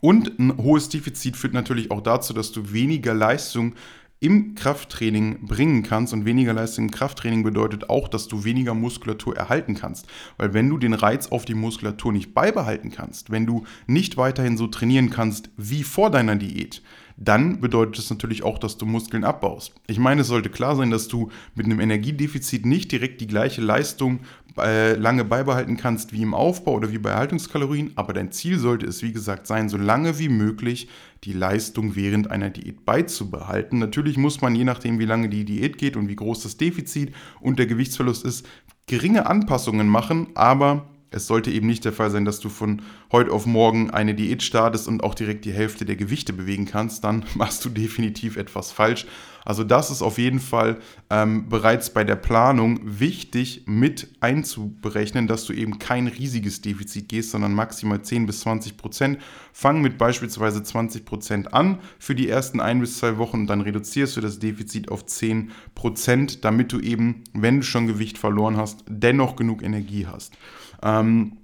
Und 0.00 0.38
ein 0.38 0.56
hohes 0.58 0.88
Defizit 0.88 1.36
führt 1.36 1.54
natürlich 1.54 1.90
auch 1.90 2.02
dazu, 2.02 2.32
dass 2.32 2.52
du 2.52 2.72
weniger 2.72 3.14
Leistung 3.14 3.74
im 4.20 4.54
Krafttraining 4.54 5.46
bringen 5.46 5.82
kannst. 5.82 6.12
Und 6.12 6.24
weniger 6.24 6.52
Leistung 6.52 6.86
im 6.86 6.90
Krafttraining 6.90 7.42
bedeutet 7.42 7.90
auch, 7.90 8.08
dass 8.08 8.28
du 8.28 8.44
weniger 8.44 8.74
Muskulatur 8.74 9.36
erhalten 9.36 9.74
kannst. 9.74 10.06
Weil 10.38 10.54
wenn 10.54 10.68
du 10.68 10.78
den 10.78 10.94
Reiz 10.94 11.28
auf 11.28 11.44
die 11.44 11.54
Muskulatur 11.54 12.12
nicht 12.12 12.34
beibehalten 12.34 12.90
kannst, 12.90 13.30
wenn 13.30 13.46
du 13.46 13.64
nicht 13.86 14.16
weiterhin 14.16 14.56
so 14.56 14.66
trainieren 14.66 15.10
kannst 15.10 15.50
wie 15.56 15.82
vor 15.82 16.10
deiner 16.10 16.36
Diät, 16.36 16.82
dann 17.16 17.60
bedeutet 17.60 17.98
es 17.98 18.10
natürlich 18.10 18.42
auch, 18.42 18.58
dass 18.58 18.76
du 18.76 18.84
Muskeln 18.84 19.24
abbaust. 19.24 19.72
Ich 19.86 19.98
meine, 19.98 20.20
es 20.20 20.26
sollte 20.26 20.50
klar 20.50 20.76
sein, 20.76 20.90
dass 20.90 21.08
du 21.08 21.30
mit 21.54 21.64
einem 21.66 21.80
Energiedefizit 21.80 22.66
nicht 22.66 22.92
direkt 22.92 23.20
die 23.20 23.26
gleiche 23.26 23.62
Leistung 23.62 24.20
äh, 24.58 24.94
lange 24.94 25.24
beibehalten 25.24 25.76
kannst 25.76 26.12
wie 26.12 26.22
im 26.22 26.34
Aufbau 26.34 26.74
oder 26.74 26.92
wie 26.92 26.98
bei 26.98 27.10
Erhaltungskalorien, 27.10 27.92
aber 27.94 28.12
dein 28.12 28.32
Ziel 28.32 28.58
sollte 28.58 28.86
es, 28.86 29.02
wie 29.02 29.12
gesagt, 29.12 29.46
sein, 29.46 29.68
so 29.68 29.78
lange 29.78 30.18
wie 30.18 30.28
möglich 30.28 30.88
die 31.24 31.32
Leistung 31.32 31.96
während 31.96 32.30
einer 32.30 32.50
Diät 32.50 32.84
beizubehalten. 32.84 33.78
Natürlich 33.78 34.18
muss 34.18 34.42
man, 34.42 34.54
je 34.54 34.64
nachdem, 34.64 34.98
wie 34.98 35.06
lange 35.06 35.28
die 35.28 35.44
Diät 35.44 35.78
geht 35.78 35.96
und 35.96 36.08
wie 36.08 36.16
groß 36.16 36.42
das 36.42 36.56
Defizit 36.56 37.12
und 37.40 37.58
der 37.58 37.66
Gewichtsverlust 37.66 38.24
ist, 38.24 38.46
geringe 38.86 39.26
Anpassungen 39.26 39.88
machen, 39.88 40.28
aber 40.34 40.88
es 41.10 41.26
sollte 41.26 41.50
eben 41.50 41.66
nicht 41.66 41.84
der 41.84 41.92
Fall 41.92 42.10
sein, 42.10 42.24
dass 42.24 42.40
du 42.40 42.48
von 42.48 42.82
heute 43.12 43.32
auf 43.32 43.46
morgen 43.46 43.90
eine 43.90 44.14
Diät 44.14 44.42
startest 44.42 44.88
und 44.88 45.04
auch 45.04 45.14
direkt 45.14 45.44
die 45.44 45.52
Hälfte 45.52 45.84
der 45.84 45.96
Gewichte 45.96 46.32
bewegen 46.32 46.66
kannst. 46.66 47.04
Dann 47.04 47.24
machst 47.34 47.64
du 47.64 47.68
definitiv 47.68 48.36
etwas 48.36 48.72
falsch. 48.72 49.06
Also 49.46 49.62
das 49.62 49.92
ist 49.92 50.02
auf 50.02 50.18
jeden 50.18 50.40
Fall 50.40 50.78
ähm, 51.08 51.48
bereits 51.48 51.90
bei 51.90 52.02
der 52.02 52.16
Planung 52.16 52.80
wichtig 52.82 53.62
mit 53.66 54.08
einzuberechnen, 54.18 55.28
dass 55.28 55.44
du 55.44 55.52
eben 55.52 55.78
kein 55.78 56.08
riesiges 56.08 56.62
Defizit 56.62 57.08
gehst, 57.08 57.30
sondern 57.30 57.54
maximal 57.54 58.02
10 58.02 58.26
bis 58.26 58.40
20 58.40 58.76
Prozent. 58.76 59.18
Fang 59.52 59.80
mit 59.82 59.98
beispielsweise 59.98 60.64
20 60.64 61.04
Prozent 61.04 61.54
an 61.54 61.78
für 62.00 62.16
die 62.16 62.28
ersten 62.28 62.58
ein 62.58 62.80
bis 62.80 62.98
zwei 62.98 63.18
Wochen, 63.18 63.46
dann 63.46 63.60
reduzierst 63.60 64.16
du 64.16 64.20
das 64.20 64.40
Defizit 64.40 64.90
auf 64.90 65.06
10 65.06 65.52
Prozent, 65.76 66.44
damit 66.44 66.72
du 66.72 66.80
eben, 66.80 67.22
wenn 67.32 67.58
du 67.58 67.62
schon 67.62 67.86
Gewicht 67.86 68.18
verloren 68.18 68.56
hast, 68.56 68.84
dennoch 68.88 69.36
genug 69.36 69.62
Energie 69.62 70.08
hast. 70.08 70.36
Ähm, 70.82 71.38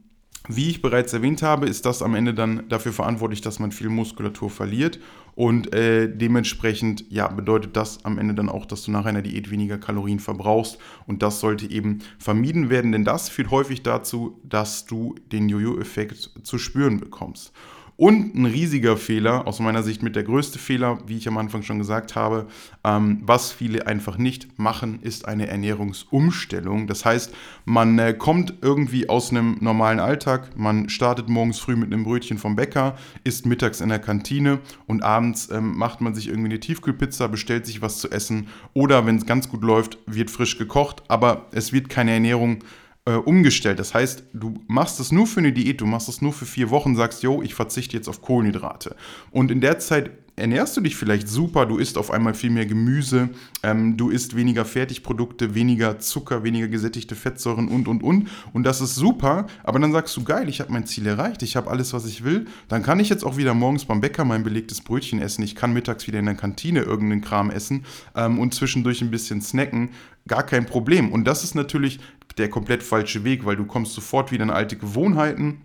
wie 0.49 0.71
ich 0.71 0.83
bereits 0.83 1.13
erwähnt 1.13 1.43
habe, 1.43 1.69
ist 1.69 1.87
das 1.87 2.03
am 2.03 2.17
Ende 2.17 2.35
dann 2.35 2.69
dafür 2.69 2.93
verantwortlich, 2.93 3.43
dass 3.43 3.61
man 3.61 3.71
viel 3.71 3.89
Muskulatur 3.89 4.51
verliert. 4.51 4.99
Und 5.35 5.73
äh, 5.73 6.15
dementsprechend 6.15 7.05
ja, 7.11 7.29
bedeutet 7.29 7.77
das 7.77 8.05
am 8.05 8.19
Ende 8.19 8.35
dann 8.35 8.49
auch, 8.49 8.67
dass 8.67 8.83
du 8.83 8.91
nach 8.91 9.07
einer 9.07 9.23
Diät 9.23 9.51
weniger 9.51 9.79
Kalorien 9.79 10.19
verbrauchst. 10.19 10.79
Und 11.07 11.23
das 11.23 11.41
sollte 11.41 11.71
eben 11.71 12.01
vermieden 12.19 12.71
werden, 12.71 12.93
denn 12.93 13.05
das 13.05 13.29
führt 13.29 13.51
häufig 13.51 13.83
dazu, 13.83 14.41
dass 14.45 14.85
du 14.85 15.15
den 15.31 15.49
Jojo-Effekt 15.49 16.33
zu 16.43 16.59
spüren 16.59 16.99
bekommst. 16.99 17.53
Und 18.03 18.35
ein 18.35 18.47
riesiger 18.47 18.97
Fehler, 18.97 19.47
aus 19.47 19.61
meiner 19.61 19.85
Sicht 19.85 20.03
mit 20.03 20.17
der 20.17 20.25
größte 20.25 20.59
Fehler, 20.59 20.99
wie 21.07 21.19
ich 21.19 21.29
am 21.29 21.39
Anfang 21.39 21.63
schon 21.63 21.79
gesagt 21.79 22.17
habe, 22.17 22.49
ähm, 22.83 23.23
was 23.23 23.53
viele 23.53 23.87
einfach 23.87 24.19
nicht 24.19 24.59
machen, 24.59 24.99
ist 25.03 25.29
eine 25.29 25.47
Ernährungsumstellung. 25.47 26.89
Das 26.89 27.05
heißt, 27.05 27.33
man 27.65 27.97
äh, 28.01 28.13
kommt 28.13 28.55
irgendwie 28.61 29.09
aus 29.09 29.31
einem 29.31 29.57
normalen 29.61 30.01
Alltag, 30.01 30.51
man 30.57 30.89
startet 30.89 31.29
morgens 31.29 31.61
früh 31.61 31.77
mit 31.77 31.93
einem 31.93 32.03
Brötchen 32.03 32.39
vom 32.39 32.57
Bäcker, 32.57 32.97
isst 33.23 33.47
mittags 33.47 33.81
in 33.81 33.91
der 33.91 34.01
Kantine 34.01 34.59
und 34.89 35.05
abends 35.05 35.49
ähm, 35.53 35.77
macht 35.77 36.01
man 36.01 36.13
sich 36.13 36.27
irgendwie 36.27 36.51
eine 36.51 36.59
Tiefkühlpizza, 36.59 37.29
bestellt 37.29 37.67
sich 37.67 37.83
was 37.83 37.99
zu 37.99 38.11
essen 38.11 38.49
oder 38.75 39.07
wenn 39.07 39.19
es 39.19 39.27
ganz 39.27 39.49
gut 39.49 39.63
läuft, 39.63 39.99
wird 40.07 40.33
frisch 40.33 40.59
gekocht, 40.59 41.05
aber 41.07 41.47
es 41.53 41.73
wird 41.73 41.89
keine 41.89 42.11
Ernährung 42.11 42.65
äh, 43.05 43.15
umgestellt. 43.15 43.79
Das 43.79 43.95
heißt, 43.95 44.25
du 44.33 44.55
machst 44.69 45.01
es 45.01 45.11
nur 45.11 45.27
für 45.27 45.41
eine 45.41 45.53
Diät, 45.53 45.81
du 45.81 45.87
machst 45.87 46.09
es 46.09 46.23
nur 46.23 46.33
für 46.33 46.47
vier 46.47 46.71
Wochen, 46.71 46.95
sagst, 46.95 47.23
yo, 47.23 47.43
ich 47.43 47.55
verzichte 47.55 47.97
jetzt 47.97 48.09
auf 48.09 48.23
Kohlenhydrate. 48.23 48.95
Und 49.31 49.51
in 49.51 49.61
der 49.61 49.79
Zeit 49.81 50.11
ernährst 50.37 50.77
du 50.77 50.81
dich 50.81 50.97
vielleicht 50.97 51.29
super, 51.29 51.67
du 51.67 51.77
isst 51.79 51.99
auf 51.99 52.11
einmal 52.11 52.35
viel 52.35 52.51
mehr 52.51 52.65
Gemüse, 52.65 53.31
ähm, 53.63 53.97
du 53.97 54.09
isst 54.09 54.35
weniger 54.35 54.65
Fertigprodukte, 54.65 55.55
weniger 55.55 55.99
Zucker, 55.99 56.43
weniger 56.43 56.69
gesättigte 56.69 57.15
Fettsäuren 57.15 57.69
und, 57.69 57.87
und, 57.87 58.03
und. 58.03 58.29
Und 58.53 58.63
das 58.63 58.81
ist 58.81 58.95
super, 58.95 59.47
aber 59.63 59.79
dann 59.79 59.93
sagst 59.93 60.17
du, 60.17 60.25
geil, 60.25 60.49
ich 60.49 60.61
habe 60.61 60.73
mein 60.73 60.87
Ziel 60.87 61.07
erreicht, 61.07 61.43
ich 61.43 61.57
habe 61.57 61.71
alles, 61.71 61.93
was 61.93 62.07
ich 62.07 62.25
will. 62.25 62.47
Dann 62.69 62.83
kann 62.83 63.01
ich 63.01 63.09
jetzt 63.09 63.25
auch 63.25 63.37
wieder 63.37 63.53
morgens 63.53 63.85
beim 63.85 64.01
Bäcker 64.01 64.25
mein 64.25 64.43
belegtes 64.43 64.81
Brötchen 64.81 65.21
essen, 65.21 65.43
ich 65.43 65.55
kann 65.55 65.73
mittags 65.73 66.07
wieder 66.07 66.19
in 66.19 66.27
der 66.27 66.35
Kantine 66.35 66.81
irgendeinen 66.81 67.21
Kram 67.21 67.51
essen 67.51 67.85
ähm, 68.17 68.39
und 68.39 68.55
zwischendurch 68.55 69.03
ein 69.03 69.11
bisschen 69.11 69.43
snacken. 69.43 69.91
Gar 70.29 70.45
kein 70.45 70.67
Problem. 70.67 71.11
Und 71.11 71.25
das 71.25 71.43
ist 71.43 71.57
natürlich 71.57 71.99
der 72.39 72.49
komplett 72.49 72.83
falsche 72.83 73.25
Weg, 73.25 73.45
weil 73.45 73.57
du 73.57 73.65
kommst 73.65 73.95
sofort 73.95 74.33
wieder 74.33 74.45
in 74.45 74.51
alte 74.51 74.77
Gewohnheiten 74.77 75.63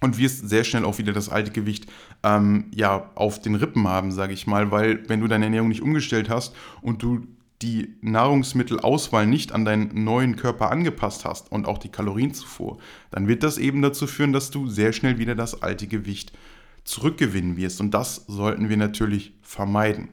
und 0.00 0.18
wirst 0.18 0.48
sehr 0.48 0.64
schnell 0.64 0.84
auch 0.84 0.98
wieder 0.98 1.12
das 1.12 1.28
alte 1.28 1.50
Gewicht 1.50 1.86
ähm, 2.22 2.70
ja, 2.74 3.10
auf 3.14 3.40
den 3.40 3.54
Rippen 3.54 3.88
haben, 3.88 4.12
sage 4.12 4.32
ich 4.32 4.46
mal, 4.46 4.70
weil 4.70 5.08
wenn 5.08 5.20
du 5.20 5.28
deine 5.28 5.46
Ernährung 5.46 5.68
nicht 5.68 5.82
umgestellt 5.82 6.28
hast 6.28 6.54
und 6.82 7.02
du 7.02 7.26
die 7.62 7.96
Nahrungsmittelauswahl 8.02 9.26
nicht 9.26 9.52
an 9.52 9.64
deinen 9.64 10.04
neuen 10.04 10.36
Körper 10.36 10.70
angepasst 10.70 11.24
hast 11.24 11.50
und 11.50 11.66
auch 11.66 11.78
die 11.78 11.88
Kalorienzufuhr, 11.88 12.78
dann 13.10 13.28
wird 13.28 13.42
das 13.42 13.56
eben 13.56 13.80
dazu 13.80 14.06
führen, 14.06 14.32
dass 14.32 14.50
du 14.50 14.68
sehr 14.68 14.92
schnell 14.92 15.18
wieder 15.18 15.34
das 15.34 15.62
alte 15.62 15.86
Gewicht 15.86 16.32
zurückgewinnen 16.84 17.56
wirst. 17.56 17.80
Und 17.80 17.92
das 17.92 18.26
sollten 18.26 18.68
wir 18.68 18.76
natürlich 18.76 19.32
vermeiden. 19.40 20.08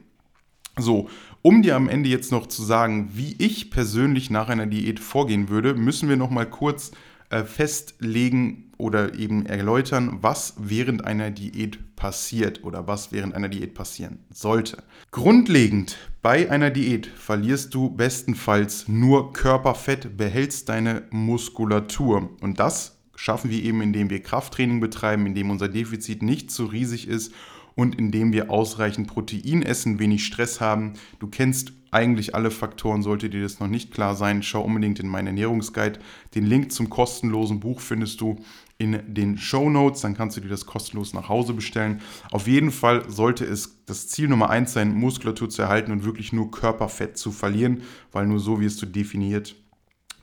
So, 0.76 1.08
um 1.42 1.62
dir 1.62 1.76
am 1.76 1.88
Ende 1.88 2.08
jetzt 2.08 2.32
noch 2.32 2.46
zu 2.46 2.62
sagen, 2.62 3.10
wie 3.14 3.36
ich 3.38 3.70
persönlich 3.70 4.30
nach 4.30 4.48
einer 4.48 4.66
Diät 4.66 4.98
vorgehen 4.98 5.48
würde, 5.48 5.74
müssen 5.74 6.08
wir 6.08 6.16
noch 6.16 6.30
mal 6.30 6.48
kurz 6.48 6.90
äh, 7.30 7.44
festlegen 7.44 8.72
oder 8.76 9.14
eben 9.14 9.46
erläutern, 9.46 10.18
was 10.20 10.54
während 10.58 11.04
einer 11.04 11.30
Diät 11.30 11.94
passiert 11.96 12.64
oder 12.64 12.88
was 12.88 13.12
während 13.12 13.34
einer 13.34 13.48
Diät 13.48 13.74
passieren 13.74 14.18
sollte. 14.30 14.82
Grundlegend 15.12 15.96
bei 16.22 16.50
einer 16.50 16.70
Diät 16.70 17.06
verlierst 17.06 17.72
du 17.72 17.90
bestenfalls 17.90 18.88
nur 18.88 19.32
Körperfett, 19.32 20.16
behältst 20.16 20.68
deine 20.68 21.04
Muskulatur 21.10 22.30
und 22.40 22.58
das 22.58 22.98
schaffen 23.14 23.50
wir 23.50 23.62
eben, 23.62 23.80
indem 23.80 24.10
wir 24.10 24.22
Krafttraining 24.22 24.80
betreiben, 24.80 25.26
indem 25.26 25.50
unser 25.50 25.68
Defizit 25.68 26.22
nicht 26.22 26.50
so 26.50 26.66
riesig 26.66 27.06
ist 27.06 27.32
und 27.74 27.98
indem 27.98 28.32
wir 28.32 28.50
ausreichend 28.50 29.08
Protein 29.08 29.62
essen, 29.62 29.98
wenig 29.98 30.24
Stress 30.24 30.60
haben. 30.60 30.94
Du 31.18 31.26
kennst 31.26 31.72
eigentlich 31.90 32.34
alle 32.34 32.50
Faktoren, 32.50 33.02
sollte 33.02 33.30
dir 33.30 33.42
das 33.42 33.60
noch 33.60 33.68
nicht 33.68 33.92
klar 33.92 34.16
sein, 34.16 34.42
schau 34.42 34.62
unbedingt 34.62 34.98
in 34.98 35.08
meinen 35.08 35.28
Ernährungsguide. 35.28 36.00
Den 36.34 36.44
Link 36.44 36.72
zum 36.72 36.90
kostenlosen 36.90 37.60
Buch 37.60 37.80
findest 37.80 38.20
du 38.20 38.36
in 38.78 39.14
den 39.14 39.38
Show 39.38 39.70
Notes, 39.70 40.00
dann 40.00 40.16
kannst 40.16 40.36
du 40.36 40.40
dir 40.40 40.48
das 40.48 40.66
kostenlos 40.66 41.14
nach 41.14 41.28
Hause 41.28 41.52
bestellen. 41.52 42.00
Auf 42.32 42.48
jeden 42.48 42.72
Fall 42.72 43.08
sollte 43.08 43.44
es 43.44 43.84
das 43.86 44.08
Ziel 44.08 44.28
Nummer 44.28 44.50
eins 44.50 44.72
sein, 44.72 44.92
Muskulatur 44.92 45.48
zu 45.48 45.62
erhalten 45.62 45.92
und 45.92 46.04
wirklich 46.04 46.32
nur 46.32 46.50
Körperfett 46.50 47.16
zu 47.16 47.30
verlieren, 47.30 47.82
weil 48.10 48.26
nur 48.26 48.40
so 48.40 48.60
wirst 48.60 48.82
du 48.82 48.86
definiert 48.86 49.54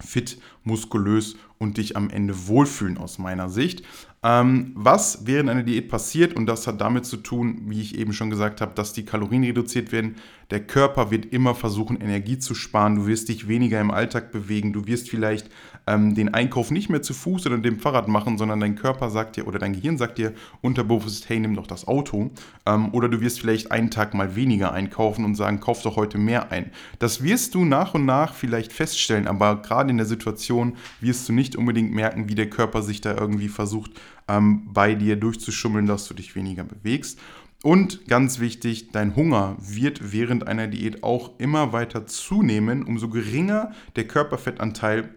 fit, 0.02 0.42
muskulös 0.64 1.38
und 1.62 1.78
dich 1.78 1.96
am 1.96 2.10
Ende 2.10 2.48
wohlfühlen 2.48 2.98
aus 2.98 3.20
meiner 3.20 3.48
Sicht. 3.48 3.84
Ähm, 4.24 4.72
was 4.76 5.26
während 5.26 5.50
einer 5.50 5.64
Diät 5.64 5.90
passiert, 5.90 6.36
und 6.36 6.46
das 6.46 6.68
hat 6.68 6.80
damit 6.80 7.06
zu 7.06 7.18
tun, 7.18 7.62
wie 7.66 7.82
ich 7.82 7.98
eben 7.98 8.14
schon 8.14 8.30
gesagt 8.30 8.62
habe, 8.62 8.74
dass 8.76 8.94
die 8.94 9.04
Kalorien 9.04 9.44
reduziert 9.44 9.92
werden. 9.92 10.16
Der 10.52 10.60
Körper 10.60 11.10
wird 11.10 11.28
immer 11.28 11.56
versuchen, 11.56 12.00
Energie 12.00 12.38
zu 12.38 12.54
sparen. 12.54 12.96
Du 12.96 13.08
wirst 13.08 13.30
dich 13.30 13.48
weniger 13.48 13.80
im 13.80 13.90
Alltag 13.90 14.32
bewegen. 14.32 14.74
Du 14.74 14.86
wirst 14.86 15.10
vielleicht 15.10 15.50
ähm, 15.88 16.14
den 16.14 16.34
Einkauf 16.34 16.72
nicht 16.72 16.90
mehr 16.90 17.02
zu 17.02 17.14
Fuß 17.14 17.48
oder 17.48 17.58
dem 17.58 17.80
Fahrrad 17.80 18.08
machen, 18.08 18.38
sondern 18.38 18.60
dein 18.60 18.76
Körper 18.76 19.10
sagt 19.10 19.38
dir 19.38 19.48
oder 19.48 19.60
dein 19.60 19.74
Gehirn 19.74 19.98
sagt 19.98 20.18
dir 20.18 20.34
unterbewusst, 20.62 21.30
hey, 21.30 21.40
nimm 21.40 21.56
doch 21.56 21.68
das 21.68 21.88
Auto. 21.88 22.32
Ähm, 22.66 22.94
oder 22.94 23.10
du 23.10 23.22
wirst 23.22 23.40
vielleicht 23.40 23.72
einen 23.72 23.90
Tag 23.90 24.14
mal 24.14 24.36
weniger 24.36 24.72
einkaufen 24.74 25.26
und 25.26 25.36
sagen, 25.36 25.62
kauf 25.62 25.82
doch 25.82 25.96
heute 25.96 26.18
mehr 26.18 26.52
ein. 26.52 26.72
Das 27.00 27.24
wirst 27.24 27.56
du 27.56 27.66
nach 27.66 27.94
und 27.96 28.06
nach 28.06 28.36
vielleicht 28.36 28.74
feststellen, 28.74 29.28
aber 29.28 29.62
gerade 29.62 29.90
in 29.90 29.98
der 29.98 30.06
Situation 30.06 30.74
wirst 31.00 31.28
du 31.28 31.34
nicht 31.34 31.51
nicht 31.52 31.58
unbedingt 31.58 31.94
merken, 31.94 32.30
wie 32.30 32.36
der 32.36 32.50
Körper 32.50 32.82
sich 32.82 33.02
da 33.02 33.18
irgendwie 33.18 33.50
versucht, 33.50 33.92
ähm, 34.30 34.70
bei 34.72 34.96
dir 34.96 35.18
durchzuschummeln, 35.18 35.86
dass 35.86 36.08
du 36.08 36.14
dich 36.14 36.34
weniger 36.36 36.64
bewegst. 36.64 37.20
Und 37.62 38.08
ganz 38.08 38.40
wichtig, 38.40 38.92
dein 38.92 39.16
Hunger 39.16 39.58
wird 39.60 40.14
während 40.14 40.48
einer 40.48 40.68
Diät 40.68 41.04
auch 41.04 41.38
immer 41.40 41.74
weiter 41.74 42.08
zunehmen. 42.08 42.84
Umso 42.84 43.10
geringer 43.10 43.74
der 43.98 44.08
Körperfettanteil 44.08 45.14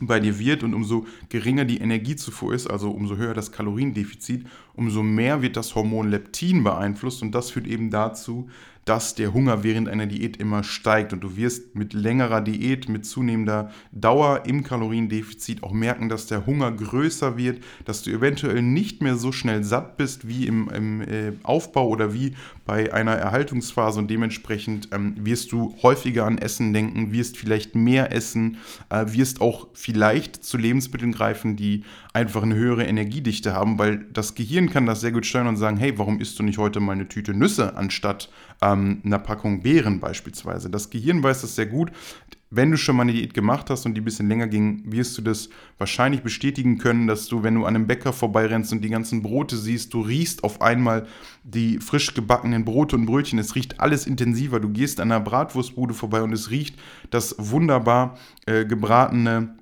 bei 0.00 0.18
dir 0.18 0.38
wird 0.38 0.62
und 0.62 0.74
umso 0.74 1.06
geringer 1.28 1.64
die 1.64 1.78
Energiezufuhr 1.78 2.54
ist, 2.54 2.66
also 2.66 2.90
umso 2.90 3.16
höher 3.16 3.34
das 3.34 3.52
Kaloriendefizit, 3.52 4.46
umso 4.74 5.02
mehr 5.02 5.42
wird 5.42 5.56
das 5.56 5.74
Hormon 5.74 6.10
Leptin 6.10 6.64
beeinflusst 6.64 7.22
und 7.22 7.34
das 7.34 7.50
führt 7.50 7.66
eben 7.66 7.90
dazu, 7.90 8.48
dass 8.86 9.16
der 9.16 9.34
Hunger 9.34 9.64
während 9.64 9.88
einer 9.88 10.06
Diät 10.06 10.36
immer 10.36 10.62
steigt 10.62 11.12
und 11.12 11.20
du 11.20 11.36
wirst 11.36 11.74
mit 11.74 11.92
längerer 11.92 12.40
Diät, 12.40 12.88
mit 12.88 13.04
zunehmender 13.04 13.72
Dauer 13.90 14.44
im 14.46 14.62
Kaloriendefizit 14.62 15.64
auch 15.64 15.72
merken, 15.72 16.08
dass 16.08 16.28
der 16.28 16.46
Hunger 16.46 16.70
größer 16.70 17.36
wird, 17.36 17.62
dass 17.84 18.02
du 18.02 18.12
eventuell 18.12 18.62
nicht 18.62 19.02
mehr 19.02 19.16
so 19.16 19.32
schnell 19.32 19.64
satt 19.64 19.96
bist 19.96 20.28
wie 20.28 20.46
im, 20.46 20.70
im 20.70 21.00
äh, 21.02 21.32
Aufbau 21.42 21.88
oder 21.88 22.14
wie 22.14 22.36
bei 22.64 22.92
einer 22.94 23.14
Erhaltungsphase 23.16 23.98
und 23.98 24.08
dementsprechend 24.08 24.88
ähm, 24.92 25.14
wirst 25.18 25.50
du 25.50 25.74
häufiger 25.82 26.24
an 26.24 26.38
Essen 26.38 26.72
denken, 26.72 27.12
wirst 27.12 27.36
vielleicht 27.36 27.74
mehr 27.74 28.12
essen, 28.12 28.58
äh, 28.90 29.04
wirst 29.08 29.40
auch 29.40 29.66
vielleicht 29.72 30.44
zu 30.44 30.58
Lebensmitteln 30.58 31.10
greifen, 31.10 31.56
die 31.56 31.82
einfach 32.12 32.44
eine 32.44 32.54
höhere 32.54 32.84
Energiedichte 32.84 33.52
haben, 33.52 33.80
weil 33.80 34.06
das 34.12 34.36
Gehirn 34.36 34.70
kann 34.70 34.86
das 34.86 35.00
sehr 35.00 35.12
gut 35.12 35.26
steuern 35.26 35.48
und 35.48 35.56
sagen, 35.56 35.76
hey, 35.76 35.98
warum 35.98 36.20
isst 36.20 36.38
du 36.38 36.44
nicht 36.44 36.58
heute 36.58 36.78
mal 36.78 36.92
eine 36.92 37.08
Tüte 37.08 37.34
Nüsse 37.34 37.76
anstatt 37.76 38.30
ähm, 38.62 39.00
einer 39.04 39.18
Packung 39.18 39.62
Beeren 39.62 40.00
beispielsweise. 40.00 40.70
Das 40.70 40.90
Gehirn 40.90 41.22
weiß 41.22 41.42
das 41.42 41.54
sehr 41.56 41.66
gut. 41.66 41.92
Wenn 42.48 42.70
du 42.70 42.76
schon 42.76 42.94
mal 42.94 43.02
eine 43.02 43.12
Diät 43.12 43.34
gemacht 43.34 43.70
hast 43.70 43.86
und 43.86 43.94
die 43.94 44.00
ein 44.00 44.04
bisschen 44.04 44.28
länger 44.28 44.46
ging, 44.46 44.82
wirst 44.86 45.18
du 45.18 45.22
das 45.22 45.48
wahrscheinlich 45.78 46.22
bestätigen 46.22 46.78
können, 46.78 47.08
dass 47.08 47.26
du, 47.26 47.42
wenn 47.42 47.56
du 47.56 47.64
an 47.64 47.74
einem 47.74 47.88
Bäcker 47.88 48.12
vorbeirennst 48.12 48.72
und 48.72 48.82
die 48.82 48.88
ganzen 48.88 49.20
Brote 49.20 49.56
siehst, 49.56 49.92
du 49.92 50.00
riechst 50.00 50.44
auf 50.44 50.62
einmal 50.62 51.06
die 51.42 51.78
frisch 51.80 52.14
gebackenen 52.14 52.64
Brote 52.64 52.94
und 52.94 53.06
Brötchen. 53.06 53.40
Es 53.40 53.56
riecht 53.56 53.80
alles 53.80 54.06
intensiver. 54.06 54.60
Du 54.60 54.68
gehst 54.68 55.00
an 55.00 55.10
einer 55.10 55.20
Bratwurstbude 55.20 55.92
vorbei 55.92 56.22
und 56.22 56.32
es 56.32 56.50
riecht 56.50 56.78
das 57.10 57.34
wunderbar 57.38 58.16
äh, 58.46 58.64
gebratene 58.64 59.56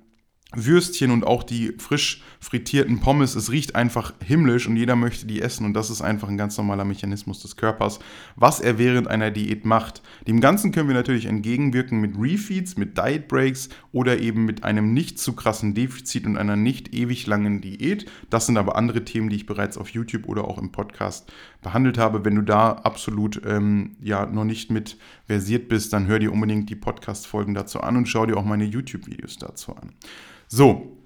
Würstchen 0.55 1.11
und 1.11 1.25
auch 1.25 1.43
die 1.43 1.73
frisch 1.77 2.23
frittierten 2.39 2.99
Pommes, 2.99 3.35
es 3.35 3.51
riecht 3.51 3.75
einfach 3.75 4.13
himmlisch 4.23 4.67
und 4.67 4.77
jeder 4.77 4.95
möchte 4.95 5.25
die 5.25 5.41
essen 5.41 5.65
und 5.65 5.73
das 5.73 5.89
ist 5.89 6.01
einfach 6.01 6.27
ein 6.27 6.37
ganz 6.37 6.57
normaler 6.57 6.85
Mechanismus 6.85 7.41
des 7.41 7.55
Körpers, 7.55 7.99
was 8.35 8.59
er 8.59 8.77
während 8.77 9.07
einer 9.07 9.31
Diät 9.31 9.65
macht. 9.65 10.03
Dem 10.27 10.41
Ganzen 10.41 10.71
können 10.71 10.87
wir 10.87 10.95
natürlich 10.95 11.25
entgegenwirken 11.25 11.99
mit 11.99 12.15
Refeeds, 12.17 12.77
mit 12.77 12.97
Diet 12.97 13.27
Breaks 13.27 13.69
oder 13.91 14.19
eben 14.19 14.45
mit 14.45 14.63
einem 14.63 14.93
nicht 14.93 15.19
zu 15.19 15.33
krassen 15.33 15.73
Defizit 15.73 16.25
und 16.25 16.37
einer 16.37 16.55
nicht 16.55 16.93
ewig 16.93 17.25
langen 17.25 17.61
Diät. 17.61 18.05
Das 18.29 18.45
sind 18.45 18.57
aber 18.57 18.75
andere 18.75 19.03
Themen, 19.03 19.29
die 19.29 19.37
ich 19.37 19.45
bereits 19.45 19.77
auf 19.77 19.89
YouTube 19.89 20.27
oder 20.27 20.45
auch 20.45 20.59
im 20.59 20.71
Podcast 20.71 21.31
behandelt 21.61 21.97
habe. 21.97 22.23
Wenn 22.23 22.35
du 22.35 22.43
da 22.43 22.73
absolut 22.73 23.41
ähm, 23.45 23.95
ja 24.01 24.25
noch 24.25 24.45
nicht 24.45 24.69
mit 24.69 24.97
versiert 25.25 25.69
bist, 25.69 25.93
dann 25.93 26.07
hör 26.07 26.19
dir 26.19 26.31
unbedingt 26.31 26.69
die 26.69 26.75
Podcast-Folgen 26.75 27.53
dazu 27.53 27.81
an 27.81 27.97
und 27.97 28.07
schau 28.07 28.25
dir 28.25 28.37
auch 28.37 28.45
meine 28.45 28.65
YouTube-Videos 28.65 29.37
dazu 29.37 29.75
an. 29.75 29.93
So, 30.47 30.97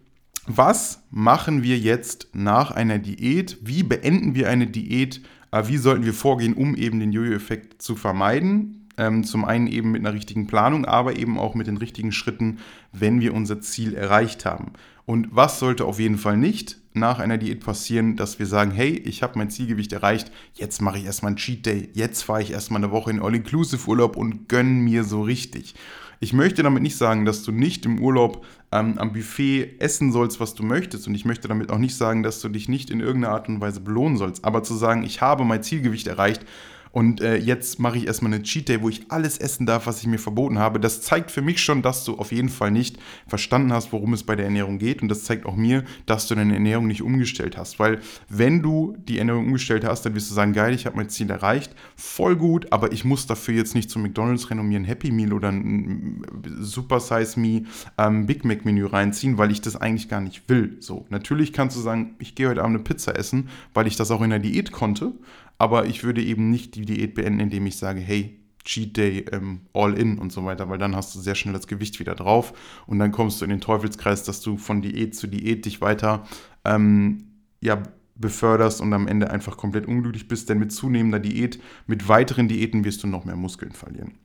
was 0.45 1.03
machen 1.11 1.63
wir 1.63 1.77
jetzt 1.77 2.29
nach 2.33 2.71
einer 2.71 2.99
Diät? 2.99 3.57
Wie 3.61 3.83
beenden 3.83 4.35
wir 4.35 4.49
eine 4.49 4.67
Diät? 4.67 5.21
Äh, 5.51 5.67
wie 5.67 5.77
sollten 5.77 6.05
wir 6.05 6.13
vorgehen, 6.13 6.53
um 6.53 6.75
eben 6.75 6.99
den 6.99 7.11
Jojo-Effekt 7.11 7.81
zu 7.81 7.95
vermeiden? 7.95 8.87
Ähm, 8.97 9.23
zum 9.23 9.45
einen 9.45 9.67
eben 9.67 9.91
mit 9.91 10.01
einer 10.01 10.13
richtigen 10.13 10.47
Planung, 10.47 10.85
aber 10.85 11.17
eben 11.17 11.37
auch 11.37 11.55
mit 11.55 11.67
den 11.67 11.77
richtigen 11.77 12.11
Schritten, 12.11 12.57
wenn 12.91 13.21
wir 13.21 13.33
unser 13.33 13.61
Ziel 13.61 13.93
erreicht 13.93 14.43
haben. 14.45 14.73
Und 15.05 15.27
was 15.31 15.59
sollte 15.59 15.85
auf 15.85 15.99
jeden 15.99 16.17
Fall 16.17 16.37
nicht 16.37 16.78
nach 16.93 17.19
einer 17.19 17.37
Diät 17.37 17.63
passieren, 17.63 18.15
dass 18.15 18.39
wir 18.39 18.45
sagen, 18.45 18.71
hey, 18.71 18.89
ich 18.89 19.21
habe 19.23 19.37
mein 19.37 19.49
Zielgewicht 19.49 19.93
erreicht, 19.93 20.31
jetzt 20.53 20.81
mache 20.81 20.97
ich 20.97 21.05
erstmal 21.05 21.29
einen 21.29 21.37
Cheat 21.37 21.65
Day, 21.65 21.89
jetzt 21.93 22.23
fahre 22.23 22.41
ich 22.41 22.51
erstmal 22.51 22.83
eine 22.83 22.91
Woche 22.91 23.11
in 23.11 23.21
All-Inclusive-Urlaub 23.21 24.17
und 24.17 24.49
gönne 24.49 24.69
mir 24.69 25.03
so 25.03 25.21
richtig. 25.21 25.75
Ich 26.21 26.33
möchte 26.33 26.63
damit 26.63 26.83
nicht 26.83 26.97
sagen, 26.97 27.23
dass 27.23 27.43
du 27.43 27.51
nicht 27.53 27.85
im 27.85 28.01
Urlaub 28.01 28.45
ähm, 28.73 28.97
am 28.97 29.13
Buffet 29.13 29.75
essen 29.79 30.11
sollst, 30.11 30.41
was 30.41 30.53
du 30.53 30.63
möchtest. 30.63 31.07
Und 31.07 31.15
ich 31.15 31.23
möchte 31.23 31.47
damit 31.47 31.71
auch 31.71 31.77
nicht 31.77 31.95
sagen, 31.95 32.23
dass 32.23 32.41
du 32.41 32.49
dich 32.49 32.67
nicht 32.67 32.89
in 32.89 32.99
irgendeiner 32.99 33.33
Art 33.33 33.47
und 33.47 33.61
Weise 33.61 33.79
belohnen 33.79 34.17
sollst. 34.17 34.43
Aber 34.43 34.61
zu 34.61 34.75
sagen, 34.75 35.03
ich 35.03 35.21
habe 35.21 35.45
mein 35.45 35.63
Zielgewicht 35.63 36.07
erreicht 36.07 36.45
und 36.91 37.21
äh, 37.21 37.37
jetzt 37.37 37.79
mache 37.79 37.97
ich 37.97 38.07
erstmal 38.07 38.33
eine 38.33 38.43
Cheat 38.43 38.69
Day, 38.69 38.81
wo 38.81 38.89
ich 38.89 39.03
alles 39.09 39.37
essen 39.37 39.65
darf, 39.65 39.85
was 39.85 40.01
ich 40.01 40.07
mir 40.07 40.17
verboten 40.17 40.57
habe. 40.57 40.79
Das 40.79 41.01
zeigt 41.01 41.29
für 41.29 41.41
mich 41.41 41.61
schon, 41.61 41.81
dass 41.81 42.03
du 42.03 42.17
auf 42.17 42.31
jeden 42.31 42.49
Fall 42.49 42.71
nicht 42.71 42.97
verstanden 43.27 43.71
hast, 43.71 43.93
worum 43.93 44.13
es 44.13 44.23
bei 44.23 44.35
der 44.35 44.45
Ernährung 44.45 44.79
geht. 44.79 45.01
Und 45.01 45.09
das 45.09 45.23
zeigt 45.23 45.45
auch 45.45 45.55
mir, 45.55 45.83
dass 46.07 46.27
du 46.27 46.35
deine 46.35 46.53
Ernährung 46.53 46.87
nicht 46.87 47.03
umgestellt 47.03 47.57
hast. 47.57 47.79
Weil 47.79 47.99
wenn 48.27 48.63
du 48.63 48.95
die 49.07 49.19
Ernährung 49.19 49.45
umgestellt 49.45 49.85
hast, 49.85 50.05
dann 50.05 50.15
wirst 50.15 50.31
du 50.31 50.33
sagen, 50.33 50.53
geil, 50.53 50.73
ich 50.73 50.85
habe 50.85 50.97
mein 50.97 51.09
Ziel 51.09 51.29
erreicht. 51.29 51.75
Voll 51.95 52.35
gut, 52.35 52.71
aber 52.71 52.91
ich 52.91 53.05
muss 53.05 53.27
dafür 53.27 53.53
jetzt 53.53 53.75
nicht 53.75 53.89
zu 53.89 53.99
McDonalds 53.99 54.49
rennen 54.49 54.61
und 54.61 54.69
mir 54.69 54.79
ein 54.79 54.85
Happy 54.85 55.11
Meal 55.11 55.33
oder 55.33 55.49
ein 55.49 56.25
Super 56.59 56.99
Size 56.99 57.39
Me 57.39 57.63
ähm, 57.97 58.25
Big 58.25 58.43
Mac 58.45 58.65
Menü 58.65 58.85
reinziehen, 58.85 59.37
weil 59.37 59.51
ich 59.51 59.61
das 59.61 59.75
eigentlich 59.75 60.09
gar 60.09 60.21
nicht 60.21 60.49
will. 60.49 60.77
So, 60.79 61.05
natürlich 61.09 61.53
kannst 61.53 61.77
du 61.77 61.81
sagen, 61.81 62.15
ich 62.19 62.33
gehe 62.33 62.49
heute 62.49 62.63
Abend 62.63 62.77
eine 62.77 62.83
Pizza 62.83 63.15
essen, 63.15 63.49
weil 63.73 63.85
ich 63.85 63.95
das 63.95 64.09
auch 64.09 64.21
in 64.21 64.31
der 64.31 64.39
Diät 64.39 64.71
konnte. 64.71 65.13
Aber 65.59 65.85
ich 65.85 66.03
würde 66.03 66.23
eben 66.23 66.49
nicht 66.49 66.73
die 66.75 66.85
Diät 66.85 67.13
beenden, 67.13 67.41
indem 67.41 67.67
ich 67.67 67.77
sage, 67.77 67.99
hey, 67.99 68.39
Cheat 68.63 68.97
Day, 68.97 69.25
ähm, 69.31 69.61
all 69.73 69.97
in 69.97 70.17
und 70.17 70.31
so 70.31 70.45
weiter, 70.45 70.69
weil 70.69 70.77
dann 70.77 70.95
hast 70.95 71.15
du 71.15 71.19
sehr 71.19 71.35
schnell 71.35 71.53
das 71.53 71.67
Gewicht 71.67 71.99
wieder 71.99 72.15
drauf 72.15 72.53
und 72.87 72.99
dann 72.99 73.11
kommst 73.11 73.39
du 73.39 73.45
in 73.45 73.51
den 73.51 73.61
Teufelskreis, 73.61 74.23
dass 74.23 74.41
du 74.41 74.57
von 74.57 74.81
Diät 74.81 75.15
zu 75.15 75.27
Diät 75.27 75.65
dich 75.65 75.81
weiter 75.81 76.25
ähm, 76.65 77.29
ja, 77.61 77.81
beförderst 78.15 78.81
und 78.81 78.93
am 78.93 79.07
Ende 79.07 79.31
einfach 79.31 79.57
komplett 79.57 79.87
unglücklich 79.87 80.27
bist, 80.27 80.49
denn 80.49 80.59
mit 80.59 80.71
zunehmender 80.71 81.19
Diät, 81.19 81.59
mit 81.87 82.07
weiteren 82.07 82.47
Diäten 82.47 82.83
wirst 82.83 83.03
du 83.03 83.07
noch 83.07 83.25
mehr 83.25 83.37
Muskeln 83.37 83.71
verlieren. 83.71 84.15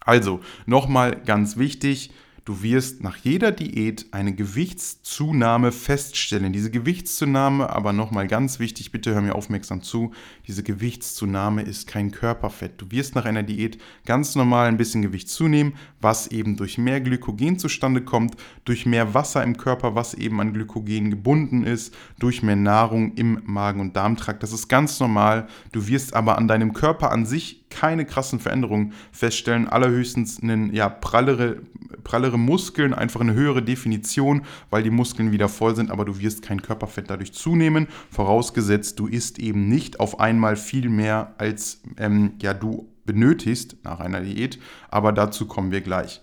Also, 0.00 0.40
nochmal 0.66 1.20
ganz 1.24 1.56
wichtig, 1.56 2.10
Du 2.44 2.62
wirst 2.62 3.02
nach 3.02 3.16
jeder 3.16 3.52
Diät 3.52 4.06
eine 4.12 4.34
Gewichtszunahme 4.34 5.72
feststellen. 5.72 6.52
Diese 6.52 6.70
Gewichtszunahme, 6.70 7.68
aber 7.68 7.92
nochmal 7.92 8.26
ganz 8.26 8.58
wichtig, 8.58 8.92
bitte 8.92 9.12
hör 9.12 9.20
mir 9.20 9.34
aufmerksam 9.34 9.82
zu, 9.82 10.12
diese 10.46 10.62
Gewichtszunahme 10.62 11.62
ist 11.62 11.86
kein 11.86 12.10
Körperfett. 12.10 12.80
Du 12.80 12.90
wirst 12.90 13.14
nach 13.14 13.26
einer 13.26 13.42
Diät 13.42 13.78
ganz 14.06 14.36
normal 14.36 14.68
ein 14.68 14.78
bisschen 14.78 15.02
Gewicht 15.02 15.28
zunehmen, 15.28 15.74
was 16.00 16.28
eben 16.28 16.56
durch 16.56 16.78
mehr 16.78 17.00
Glykogen 17.00 17.58
zustande 17.58 18.02
kommt, 18.02 18.36
durch 18.64 18.86
mehr 18.86 19.12
Wasser 19.12 19.44
im 19.44 19.56
Körper, 19.58 19.94
was 19.94 20.14
eben 20.14 20.40
an 20.40 20.54
Glykogen 20.54 21.10
gebunden 21.10 21.64
ist, 21.64 21.94
durch 22.18 22.42
mehr 22.42 22.56
Nahrung 22.56 23.14
im 23.16 23.42
Magen- 23.44 23.80
und 23.80 23.96
Darmtrakt. 23.96 24.42
Das 24.42 24.52
ist 24.52 24.68
ganz 24.68 24.98
normal. 24.98 25.46
Du 25.72 25.86
wirst 25.88 26.14
aber 26.14 26.38
an 26.38 26.48
deinem 26.48 26.72
Körper 26.72 27.12
an 27.12 27.26
sich 27.26 27.59
keine 27.70 28.04
krassen 28.04 28.40
Veränderungen 28.40 28.92
feststellen, 29.12 29.68
allerhöchstens 29.68 30.42
einen 30.42 30.74
ja, 30.74 30.88
prallere, 30.88 31.62
prallere 32.04 32.38
Muskeln, 32.38 32.92
einfach 32.92 33.20
eine 33.20 33.34
höhere 33.34 33.62
Definition, 33.62 34.42
weil 34.68 34.82
die 34.82 34.90
Muskeln 34.90 35.32
wieder 35.32 35.48
voll 35.48 35.74
sind, 35.74 35.90
aber 35.90 36.04
du 36.04 36.18
wirst 36.18 36.42
kein 36.42 36.62
Körperfett 36.62 37.08
dadurch 37.08 37.32
zunehmen, 37.32 37.88
vorausgesetzt 38.10 38.98
du 38.98 39.06
isst 39.06 39.38
eben 39.38 39.68
nicht 39.68 40.00
auf 40.00 40.20
einmal 40.20 40.56
viel 40.56 40.88
mehr, 40.88 41.34
als 41.38 41.80
ähm, 41.96 42.34
ja, 42.42 42.52
du 42.52 42.88
benötigst 43.06 43.76
nach 43.82 44.00
einer 44.00 44.20
Diät, 44.20 44.58
aber 44.90 45.12
dazu 45.12 45.46
kommen 45.46 45.70
wir 45.72 45.80
gleich. 45.80 46.20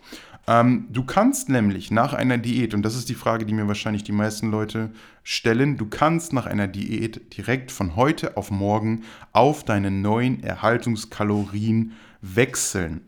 Ähm, 0.47 0.87
du 0.89 1.03
kannst 1.03 1.49
nämlich 1.49 1.91
nach 1.91 2.13
einer 2.13 2.37
Diät, 2.37 2.73
und 2.73 2.83
das 2.83 2.95
ist 2.95 3.09
die 3.09 3.15
Frage, 3.15 3.45
die 3.45 3.53
mir 3.53 3.67
wahrscheinlich 3.67 4.03
die 4.03 4.13
meisten 4.13 4.49
Leute 4.49 4.91
stellen, 5.23 5.77
du 5.77 5.87
kannst 5.87 6.31
nach 6.31 6.45
einer 6.45 6.67
Diät 6.67 7.37
direkt 7.37 7.69
von 7.71 7.97
heute 7.97 8.37
auf 8.37 8.49
morgen 8.49 9.03
auf 9.33 9.65
deine 9.65 9.91
neuen 9.91 10.41
Erhaltungskalorien 10.41 11.91
wechseln. 12.21 13.01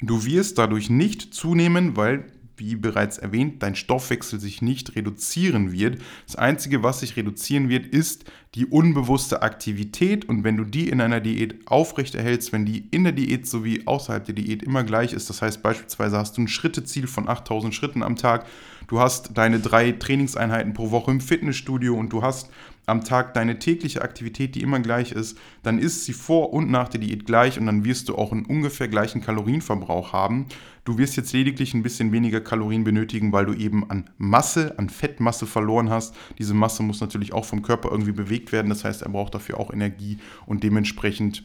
Du 0.00 0.24
wirst 0.24 0.58
dadurch 0.58 0.88
nicht 0.88 1.34
zunehmen, 1.34 1.96
weil 1.96 2.26
wie 2.56 2.76
bereits 2.76 3.18
erwähnt, 3.18 3.62
dein 3.62 3.74
Stoffwechsel 3.74 4.40
sich 4.40 4.62
nicht 4.62 4.96
reduzieren 4.96 5.72
wird. 5.72 6.00
Das 6.26 6.36
Einzige, 6.36 6.82
was 6.82 7.00
sich 7.00 7.16
reduzieren 7.16 7.68
wird, 7.68 7.86
ist 7.86 8.24
die 8.54 8.66
unbewusste 8.66 9.42
Aktivität. 9.42 10.28
Und 10.28 10.44
wenn 10.44 10.56
du 10.56 10.64
die 10.64 10.88
in 10.88 11.00
einer 11.00 11.20
Diät 11.20 11.66
aufrechterhältst, 11.66 12.52
wenn 12.52 12.64
die 12.64 12.88
in 12.90 13.04
der 13.04 13.12
Diät 13.12 13.46
sowie 13.46 13.82
außerhalb 13.86 14.24
der 14.24 14.34
Diät 14.34 14.62
immer 14.62 14.84
gleich 14.84 15.12
ist, 15.12 15.28
das 15.28 15.42
heißt 15.42 15.62
beispielsweise 15.62 16.16
hast 16.18 16.36
du 16.36 16.42
ein 16.42 16.48
Schritteziel 16.48 17.06
von 17.06 17.28
8000 17.28 17.74
Schritten 17.74 18.02
am 18.02 18.16
Tag, 18.16 18.46
du 18.86 19.00
hast 19.00 19.36
deine 19.36 19.60
drei 19.60 19.92
Trainingseinheiten 19.92 20.72
pro 20.72 20.90
Woche 20.90 21.10
im 21.10 21.20
Fitnessstudio 21.20 21.94
und 21.94 22.12
du 22.12 22.22
hast 22.22 22.50
am 22.86 23.02
Tag 23.02 23.34
deine 23.34 23.58
tägliche 23.58 24.02
Aktivität, 24.02 24.54
die 24.54 24.62
immer 24.62 24.78
gleich 24.78 25.12
ist, 25.12 25.36
dann 25.64 25.78
ist 25.78 26.04
sie 26.04 26.12
vor 26.12 26.52
und 26.52 26.70
nach 26.70 26.88
der 26.88 27.00
Diät 27.00 27.26
gleich 27.26 27.58
und 27.58 27.66
dann 27.66 27.84
wirst 27.84 28.08
du 28.08 28.14
auch 28.14 28.30
einen 28.30 28.46
ungefähr 28.46 28.86
gleichen 28.86 29.20
Kalorienverbrauch 29.20 30.12
haben. 30.12 30.46
Du 30.84 30.96
wirst 30.98 31.16
jetzt 31.16 31.32
lediglich 31.32 31.74
ein 31.74 31.82
bisschen 31.82 32.12
weniger 32.12 32.40
Kalorien 32.40 32.84
benötigen, 32.84 33.32
weil 33.32 33.44
du 33.44 33.54
eben 33.54 33.90
an 33.90 34.08
Masse, 34.18 34.78
an 34.78 34.88
Fettmasse 34.88 35.46
verloren 35.46 35.90
hast. 35.90 36.14
Diese 36.38 36.54
Masse 36.54 36.84
muss 36.84 37.00
natürlich 37.00 37.32
auch 37.32 37.44
vom 37.44 37.62
Körper 37.62 37.90
irgendwie 37.90 38.12
bewegt 38.12 38.52
werden. 38.52 38.68
Das 38.68 38.84
heißt, 38.84 39.02
er 39.02 39.10
braucht 39.10 39.34
dafür 39.34 39.58
auch 39.58 39.72
Energie 39.72 40.18
und 40.46 40.62
dementsprechend 40.62 41.42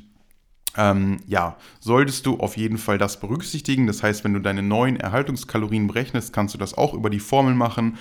ähm, 0.78 1.18
ja, 1.28 1.58
solltest 1.80 2.26
du 2.26 2.40
auf 2.40 2.58
jeden 2.58 2.78
Fall 2.78 2.98
das 2.98 3.20
berücksichtigen. 3.20 3.88
Das 3.88 4.04
heißt, 4.04 4.24
wenn 4.24 4.34
du 4.34 4.40
deine 4.40 4.64
neuen 4.64 4.98
Erhaltungskalorien 4.98 5.88
berechnest, 5.88 6.34
kannst 6.34 6.54
du 6.54 6.58
das 6.58 6.74
auch 6.74 6.94
über 6.94 7.10
die 7.10 7.20
Formel 7.20 7.54
machen 7.54 7.98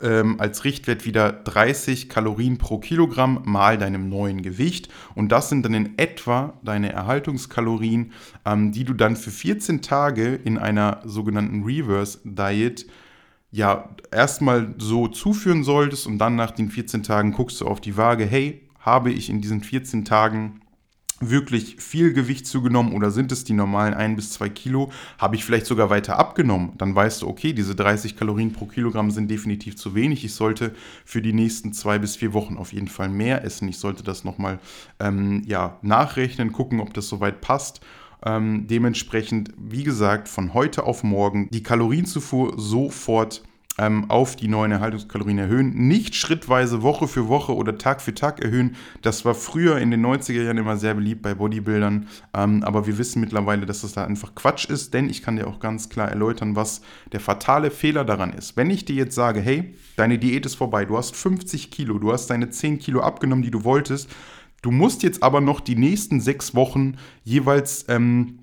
ähm, 0.00 0.36
als 0.38 0.64
Richtwert 0.64 1.04
wieder 1.04 1.32
30 1.32 2.08
Kalorien 2.08 2.58
pro 2.58 2.78
Kilogramm 2.78 3.42
mal 3.44 3.78
deinem 3.78 4.08
neuen 4.08 4.42
Gewicht. 4.42 4.88
Und 5.14 5.30
das 5.32 5.48
sind 5.48 5.64
dann 5.64 5.74
in 5.74 5.98
etwa 5.98 6.54
deine 6.62 6.92
Erhaltungskalorien, 6.92 8.12
ähm, 8.44 8.72
die 8.72 8.84
du 8.84 8.92
dann 8.92 9.16
für 9.16 9.30
14 9.30 9.82
Tage 9.82 10.34
in 10.34 10.58
einer 10.58 11.00
sogenannten 11.04 11.64
Reverse 11.64 12.18
Diet 12.24 12.86
ja 13.50 13.88
erstmal 14.10 14.74
so 14.78 15.08
zuführen 15.08 15.64
solltest 15.64 16.06
und 16.06 16.18
dann 16.18 16.36
nach 16.36 16.50
den 16.50 16.70
14 16.70 17.02
Tagen 17.02 17.32
guckst 17.32 17.60
du 17.60 17.66
auf 17.66 17.80
die 17.80 17.96
Waage, 17.96 18.26
hey, 18.26 18.62
habe 18.80 19.10
ich 19.10 19.30
in 19.30 19.40
diesen 19.40 19.62
14 19.62 20.04
Tagen 20.04 20.60
wirklich 21.20 21.76
viel 21.78 22.12
Gewicht 22.12 22.46
zugenommen 22.46 22.92
oder 22.92 23.10
sind 23.10 23.32
es 23.32 23.44
die 23.44 23.52
normalen 23.52 23.94
1 23.94 24.16
bis 24.16 24.30
2 24.32 24.48
Kilo? 24.50 24.90
Habe 25.18 25.36
ich 25.36 25.44
vielleicht 25.44 25.66
sogar 25.66 25.90
weiter 25.90 26.18
abgenommen? 26.18 26.72
Dann 26.78 26.94
weißt 26.94 27.22
du, 27.22 27.28
okay, 27.28 27.52
diese 27.52 27.74
30 27.74 28.16
Kalorien 28.16 28.52
pro 28.52 28.66
Kilogramm 28.66 29.10
sind 29.10 29.30
definitiv 29.30 29.76
zu 29.76 29.94
wenig. 29.94 30.24
Ich 30.24 30.34
sollte 30.34 30.74
für 31.04 31.22
die 31.22 31.32
nächsten 31.32 31.72
zwei 31.72 31.98
bis 31.98 32.16
vier 32.16 32.32
Wochen 32.32 32.56
auf 32.56 32.72
jeden 32.72 32.88
Fall 32.88 33.08
mehr 33.08 33.44
essen. 33.44 33.68
Ich 33.68 33.78
sollte 33.78 34.02
das 34.02 34.24
nochmal 34.24 34.58
ähm, 35.00 35.42
ja, 35.46 35.78
nachrechnen, 35.82 36.52
gucken, 36.52 36.80
ob 36.80 36.92
das 36.94 37.08
soweit 37.08 37.40
passt. 37.40 37.80
Ähm, 38.24 38.66
dementsprechend, 38.66 39.52
wie 39.56 39.84
gesagt, 39.84 40.28
von 40.28 40.54
heute 40.54 40.84
auf 40.84 41.02
morgen 41.02 41.48
die 41.50 41.62
Kalorienzufuhr 41.62 42.54
sofort 42.58 43.42
ähm, 43.78 44.10
auf 44.10 44.36
die 44.36 44.48
neuen 44.48 44.72
Erhaltungskalorien 44.72 45.38
erhöhen. 45.38 45.74
Nicht 45.88 46.14
schrittweise 46.14 46.82
Woche 46.82 47.08
für 47.08 47.28
Woche 47.28 47.54
oder 47.54 47.78
Tag 47.78 48.00
für 48.00 48.14
Tag 48.14 48.42
erhöhen. 48.42 48.76
Das 49.02 49.24
war 49.24 49.34
früher 49.34 49.78
in 49.78 49.90
den 49.90 50.04
90er 50.04 50.42
Jahren 50.42 50.58
immer 50.58 50.76
sehr 50.76 50.94
beliebt 50.94 51.22
bei 51.22 51.34
Bodybuildern. 51.34 52.08
Ähm, 52.34 52.62
aber 52.62 52.86
wir 52.86 52.98
wissen 52.98 53.20
mittlerweile, 53.20 53.66
dass 53.66 53.82
das 53.82 53.92
da 53.92 54.04
einfach 54.04 54.34
Quatsch 54.34 54.66
ist, 54.66 54.94
denn 54.94 55.08
ich 55.08 55.22
kann 55.22 55.36
dir 55.36 55.46
auch 55.46 55.60
ganz 55.60 55.88
klar 55.88 56.08
erläutern, 56.08 56.56
was 56.56 56.80
der 57.12 57.20
fatale 57.20 57.70
Fehler 57.70 58.04
daran 58.04 58.32
ist. 58.32 58.56
Wenn 58.56 58.70
ich 58.70 58.84
dir 58.84 58.96
jetzt 58.96 59.14
sage, 59.14 59.40
hey, 59.40 59.74
deine 59.96 60.18
Diät 60.18 60.46
ist 60.46 60.54
vorbei, 60.54 60.84
du 60.84 60.96
hast 60.96 61.14
50 61.16 61.70
Kilo, 61.70 61.98
du 61.98 62.12
hast 62.12 62.28
deine 62.28 62.50
10 62.50 62.78
Kilo 62.78 63.00
abgenommen, 63.00 63.42
die 63.42 63.50
du 63.50 63.64
wolltest, 63.64 64.08
du 64.62 64.70
musst 64.70 65.02
jetzt 65.02 65.22
aber 65.22 65.40
noch 65.40 65.60
die 65.60 65.76
nächsten 65.76 66.20
sechs 66.20 66.54
Wochen 66.54 66.96
jeweils 67.24 67.84
ähm, 67.88 68.38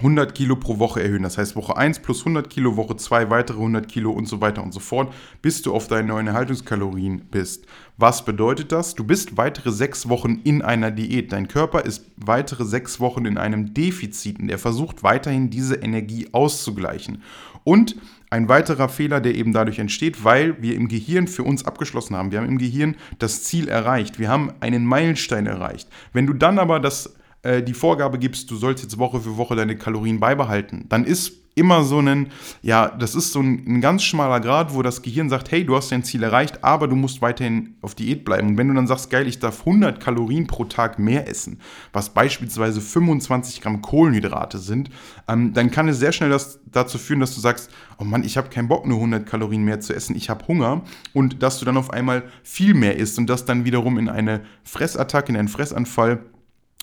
100 0.00 0.32
Kilo 0.32 0.54
pro 0.54 0.78
Woche 0.78 1.02
erhöhen. 1.02 1.24
Das 1.24 1.38
heißt, 1.38 1.56
Woche 1.56 1.76
1 1.76 1.98
plus 2.00 2.20
100 2.20 2.48
Kilo, 2.48 2.76
Woche 2.76 2.96
2 2.96 3.30
weitere 3.30 3.56
100 3.56 3.88
Kilo 3.88 4.12
und 4.12 4.28
so 4.28 4.40
weiter 4.40 4.62
und 4.62 4.72
so 4.72 4.78
fort, 4.78 5.12
bis 5.42 5.60
du 5.62 5.74
auf 5.74 5.88
deine 5.88 6.06
neuen 6.06 6.28
Erhaltungskalorien 6.28 7.22
bist. 7.30 7.66
Was 7.96 8.24
bedeutet 8.24 8.70
das? 8.70 8.94
Du 8.94 9.02
bist 9.02 9.36
weitere 9.36 9.72
sechs 9.72 10.08
Wochen 10.08 10.40
in 10.44 10.62
einer 10.62 10.92
Diät. 10.92 11.32
Dein 11.32 11.48
Körper 11.48 11.84
ist 11.84 12.06
weitere 12.16 12.64
sechs 12.64 13.00
Wochen 13.00 13.24
in 13.24 13.38
einem 13.38 13.74
Defizit 13.74 14.38
und 14.38 14.50
er 14.50 14.58
versucht 14.58 15.02
weiterhin 15.02 15.50
diese 15.50 15.74
Energie 15.74 16.28
auszugleichen. 16.30 17.22
Und 17.64 17.96
ein 18.30 18.48
weiterer 18.48 18.88
Fehler, 18.88 19.20
der 19.20 19.34
eben 19.34 19.52
dadurch 19.52 19.80
entsteht, 19.80 20.22
weil 20.22 20.62
wir 20.62 20.76
im 20.76 20.86
Gehirn 20.86 21.26
für 21.26 21.42
uns 21.42 21.64
abgeschlossen 21.64 22.14
haben. 22.14 22.30
Wir 22.30 22.38
haben 22.38 22.48
im 22.48 22.58
Gehirn 22.58 22.94
das 23.18 23.42
Ziel 23.42 23.66
erreicht. 23.68 24.20
Wir 24.20 24.28
haben 24.28 24.52
einen 24.60 24.86
Meilenstein 24.86 25.46
erreicht. 25.46 25.88
Wenn 26.12 26.26
du 26.26 26.34
dann 26.34 26.60
aber 26.60 26.78
das 26.78 27.17
äh, 27.42 27.62
die 27.62 27.74
Vorgabe 27.74 28.18
gibst, 28.18 28.50
du 28.50 28.56
sollst 28.56 28.82
jetzt 28.82 28.98
Woche 28.98 29.20
für 29.20 29.36
Woche 29.36 29.56
deine 29.56 29.76
Kalorien 29.76 30.20
beibehalten, 30.20 30.86
dann 30.88 31.04
ist 31.04 31.32
immer 31.58 31.82
so 31.82 31.98
ein, 31.98 32.28
ja, 32.62 32.88
das 32.88 33.14
ist 33.14 33.32
so 33.32 33.40
ein, 33.40 33.64
ein, 33.66 33.80
ganz 33.80 34.04
schmaler 34.04 34.40
Grad, 34.40 34.74
wo 34.74 34.82
das 34.82 35.02
Gehirn 35.02 35.28
sagt, 35.28 35.50
hey, 35.50 35.64
du 35.64 35.76
hast 35.76 35.90
dein 35.90 36.04
Ziel 36.04 36.22
erreicht, 36.22 36.62
aber 36.62 36.88
du 36.88 36.96
musst 36.96 37.20
weiterhin 37.20 37.74
auf 37.82 37.94
Diät 37.94 38.24
bleiben. 38.24 38.48
Und 38.48 38.56
wenn 38.56 38.68
du 38.68 38.74
dann 38.74 38.86
sagst, 38.86 39.10
geil, 39.10 39.26
ich 39.26 39.40
darf 39.40 39.60
100 39.60 40.00
Kalorien 40.00 40.46
pro 40.46 40.64
Tag 40.64 40.98
mehr 40.98 41.28
essen, 41.28 41.60
was 41.92 42.10
beispielsweise 42.10 42.80
25 42.80 43.60
Gramm 43.60 43.82
Kohlenhydrate 43.82 44.58
sind, 44.58 44.90
ähm, 45.26 45.52
dann 45.52 45.70
kann 45.70 45.88
es 45.88 45.98
sehr 45.98 46.12
schnell 46.12 46.30
das, 46.30 46.60
dazu 46.66 46.96
führen, 46.96 47.20
dass 47.20 47.34
du 47.34 47.40
sagst, 47.40 47.70
oh 47.98 48.04
Mann, 48.04 48.24
ich 48.24 48.36
habe 48.36 48.48
keinen 48.48 48.68
Bock, 48.68 48.86
nur 48.86 48.98
100 48.98 49.26
Kalorien 49.26 49.64
mehr 49.64 49.80
zu 49.80 49.94
essen, 49.94 50.16
ich 50.16 50.30
habe 50.30 50.46
Hunger 50.46 50.82
und 51.12 51.42
dass 51.42 51.58
du 51.58 51.64
dann 51.64 51.76
auf 51.76 51.90
einmal 51.90 52.24
viel 52.42 52.74
mehr 52.74 52.96
isst 52.96 53.18
und 53.18 53.26
das 53.28 53.44
dann 53.44 53.64
wiederum 53.64 53.98
in 53.98 54.08
eine 54.08 54.42
Fressattacke, 54.62 55.30
in 55.30 55.36
einen 55.36 55.48
Fressanfall 55.48 56.20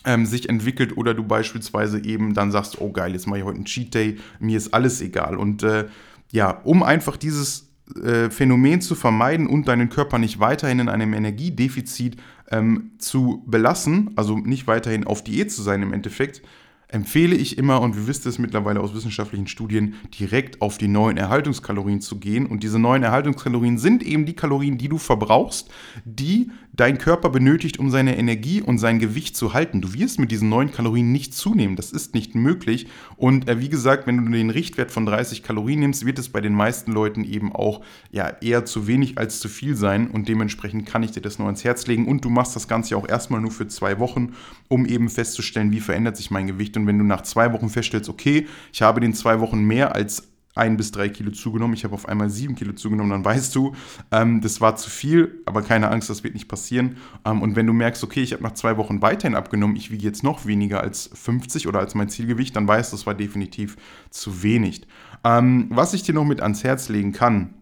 ähm, 0.06 0.26
sich 0.26 0.50
entwickelt 0.50 0.98
oder 0.98 1.14
du 1.14 1.24
beispielsweise 1.24 2.04
eben 2.04 2.34
dann 2.34 2.52
sagst, 2.52 2.80
oh 2.80 2.92
geil, 2.92 3.14
jetzt 3.14 3.28
mache 3.28 3.40
ich 3.40 3.46
heute 3.46 3.58
einen 3.58 3.66
Cheat 3.66 3.94
Day, 3.94 4.18
mir 4.40 4.58
ist 4.58 4.74
alles 4.74 5.02
egal. 5.02 5.38
Und 5.38 5.64
äh, 5.64 5.86
ja, 6.32 6.62
um 6.64 6.84
einfach 6.84 7.18
dieses 7.18 7.70
äh, 8.02 8.30
Phänomen 8.30 8.82
zu 8.82 8.96
vermeiden 8.96 9.48
und 9.48 9.68
deinen 9.68 9.90
Körper 9.90 10.18
nicht 10.18 10.40
weiterhin 10.40 10.80
in 10.80 10.90
einem 10.90 11.14
Energiedefizit 11.14 12.18
ähm, 12.52 12.92
zu 12.98 13.44
belassen, 13.46 14.12
also 14.16 14.38
nicht 14.38 14.68
weiterhin 14.68 15.06
auf 15.06 15.24
Diät 15.24 15.52
zu 15.52 15.62
sein 15.62 15.82
im 15.82 15.94
Endeffekt, 15.94 16.42
empfehle 16.88 17.36
ich 17.36 17.58
immer, 17.58 17.82
und 17.82 17.96
wir 17.96 18.08
wissen 18.08 18.30
es 18.30 18.40
mittlerweile 18.40 18.80
aus 18.80 18.94
wissenschaftlichen 18.94 19.48
Studien, 19.48 19.96
direkt 20.20 20.62
auf 20.62 20.78
die 20.78 20.88
neuen 20.88 21.18
Erhaltungskalorien 21.18 22.02
zu 22.02 22.20
gehen. 22.20 22.46
Und 22.46 22.64
diese 22.64 22.80
neuen 22.80 23.04
Erhaltungskalorien 23.04 23.78
sind 23.78 24.04
eben 24.04 24.26
die 24.26 24.36
Kalorien, 24.36 24.78
die 24.78 24.90
du 24.90 24.98
verbrauchst, 24.98 25.70
die 26.06 26.52
dein 26.76 26.98
Körper 26.98 27.30
benötigt, 27.30 27.80
um 27.80 27.90
seine 27.90 28.18
Energie 28.18 28.62
und 28.62 28.78
sein 28.80 29.00
Gewicht 29.00 29.38
zu 29.38 29.54
halten. 29.54 29.82
Du 29.82 29.94
wirst 29.94 30.20
mit 30.20 30.32
diesen 30.32 30.50
neuen 30.50 30.72
Kalorien 30.72 31.12
nicht 31.12 31.34
zunehmen. 31.34 31.76
Das 31.76 31.92
ist 31.92 32.14
nicht 32.14 32.36
möglich. 32.36 32.88
Und 33.16 33.48
äh, 33.48 33.60
wie 33.60 33.70
gesagt, 33.70 34.08
wenn 34.08 34.26
du 34.26 34.32
den 34.32 34.50
Richtwert 34.50 34.92
von 34.92 35.06
30 35.06 35.44
Kalorien 35.44 35.80
nimmst, 35.80 36.06
wird 36.06 36.20
es 36.20 36.30
bei 36.30 36.42
den 36.42 36.54
meisten 36.54 36.92
Leuten 36.92 37.24
eben 37.24 37.54
auch 37.54 37.82
ja, 38.12 38.30
eher 38.42 38.66
zu 38.66 38.88
wenig 38.88 39.18
als 39.18 39.40
zu 39.40 39.48
viel 39.48 39.76
sein. 39.76 40.10
Und 40.10 40.28
dementsprechend 40.28 40.86
kann 40.86 41.04
ich 41.04 41.12
dir 41.12 41.22
das 41.22 41.40
nur 41.40 41.48
ans 41.48 41.64
Herz 41.64 41.88
legen. 41.88 42.08
Und 42.08 42.26
du 42.26 42.30
machst 42.30 42.56
das 42.56 42.68
Ganze 42.68 42.98
auch 42.98 43.08
erstmal 43.08 43.42
nur 43.42 43.52
für 43.52 43.68
zwei 43.68 44.00
Wochen, 44.00 44.34
um 44.68 44.86
eben 44.86 45.10
festzustellen, 45.10 45.72
wie 45.72 45.80
verändert 45.80 46.18
sich 46.18 46.32
mein 46.32 46.48
Gewicht. 46.48 46.76
Und 46.78 46.88
wenn 46.88 46.98
du 46.98 47.06
nach 47.06 47.22
zwei 47.22 47.54
Wochen 47.54 47.70
feststellst, 47.70 48.10
okay, 48.10 48.48
ich 48.74 48.82
habe 48.82 49.00
den 49.00 49.14
zwei 49.14 49.40
Wochen 49.40 49.64
mehr 49.64 49.96
als 49.96 50.35
ein 50.56 50.78
bis 50.78 50.92
drei 50.92 51.10
Kilo 51.10 51.32
zugenommen. 51.32 51.74
Ich 51.74 51.84
habe 51.84 51.94
auf 51.94 52.08
einmal 52.08 52.30
sieben 52.30 52.56
Kilo 52.56 52.74
zugenommen, 52.74 53.12
dann 53.12 53.26
weißt 53.26 53.54
du, 53.56 53.76
ähm, 54.12 54.42
das 54.42 54.62
war 54.62 54.78
zu 54.78 54.90
viel, 54.90 55.42
aber 55.46 55.62
keine 55.62 55.92
Angst, 55.92 56.10
das 56.10 56.24
wird 56.24 56.34
nicht 56.34 56.48
passieren. 56.48 56.98
Ähm, 57.26 57.42
und 57.42 57.56
wenn 57.56 57.68
du 57.68 57.74
merkst, 57.74 58.04
okay, 58.04 58.22
ich 58.22 58.34
habe 58.34 58.42
nach 58.42 58.54
zwei 58.54 58.78
Wochen 58.78 59.02
weiterhin 59.02 59.36
abgenommen, 59.36 59.76
ich 59.76 59.92
wiege 59.92 60.04
jetzt 60.04 60.24
noch 60.24 60.46
weniger 60.46 60.82
als 60.82 61.10
50 61.14 61.68
oder 61.68 61.80
als 61.80 61.94
mein 61.94 62.10
Zielgewicht, 62.10 62.56
dann 62.56 62.68
weißt 62.68 62.92
du, 62.92 62.98
das 62.98 63.06
war 63.06 63.14
definitiv 63.14 63.76
zu 64.10 64.42
wenig. 64.42 64.88
Ähm, 65.24 65.68
was 65.70 65.94
ich 65.94 66.04
dir 66.04 66.14
noch 66.14 66.26
mit 66.26 66.42
ans 66.42 66.64
Herz 66.64 66.90
legen 66.90 67.12
kann, 67.12 67.54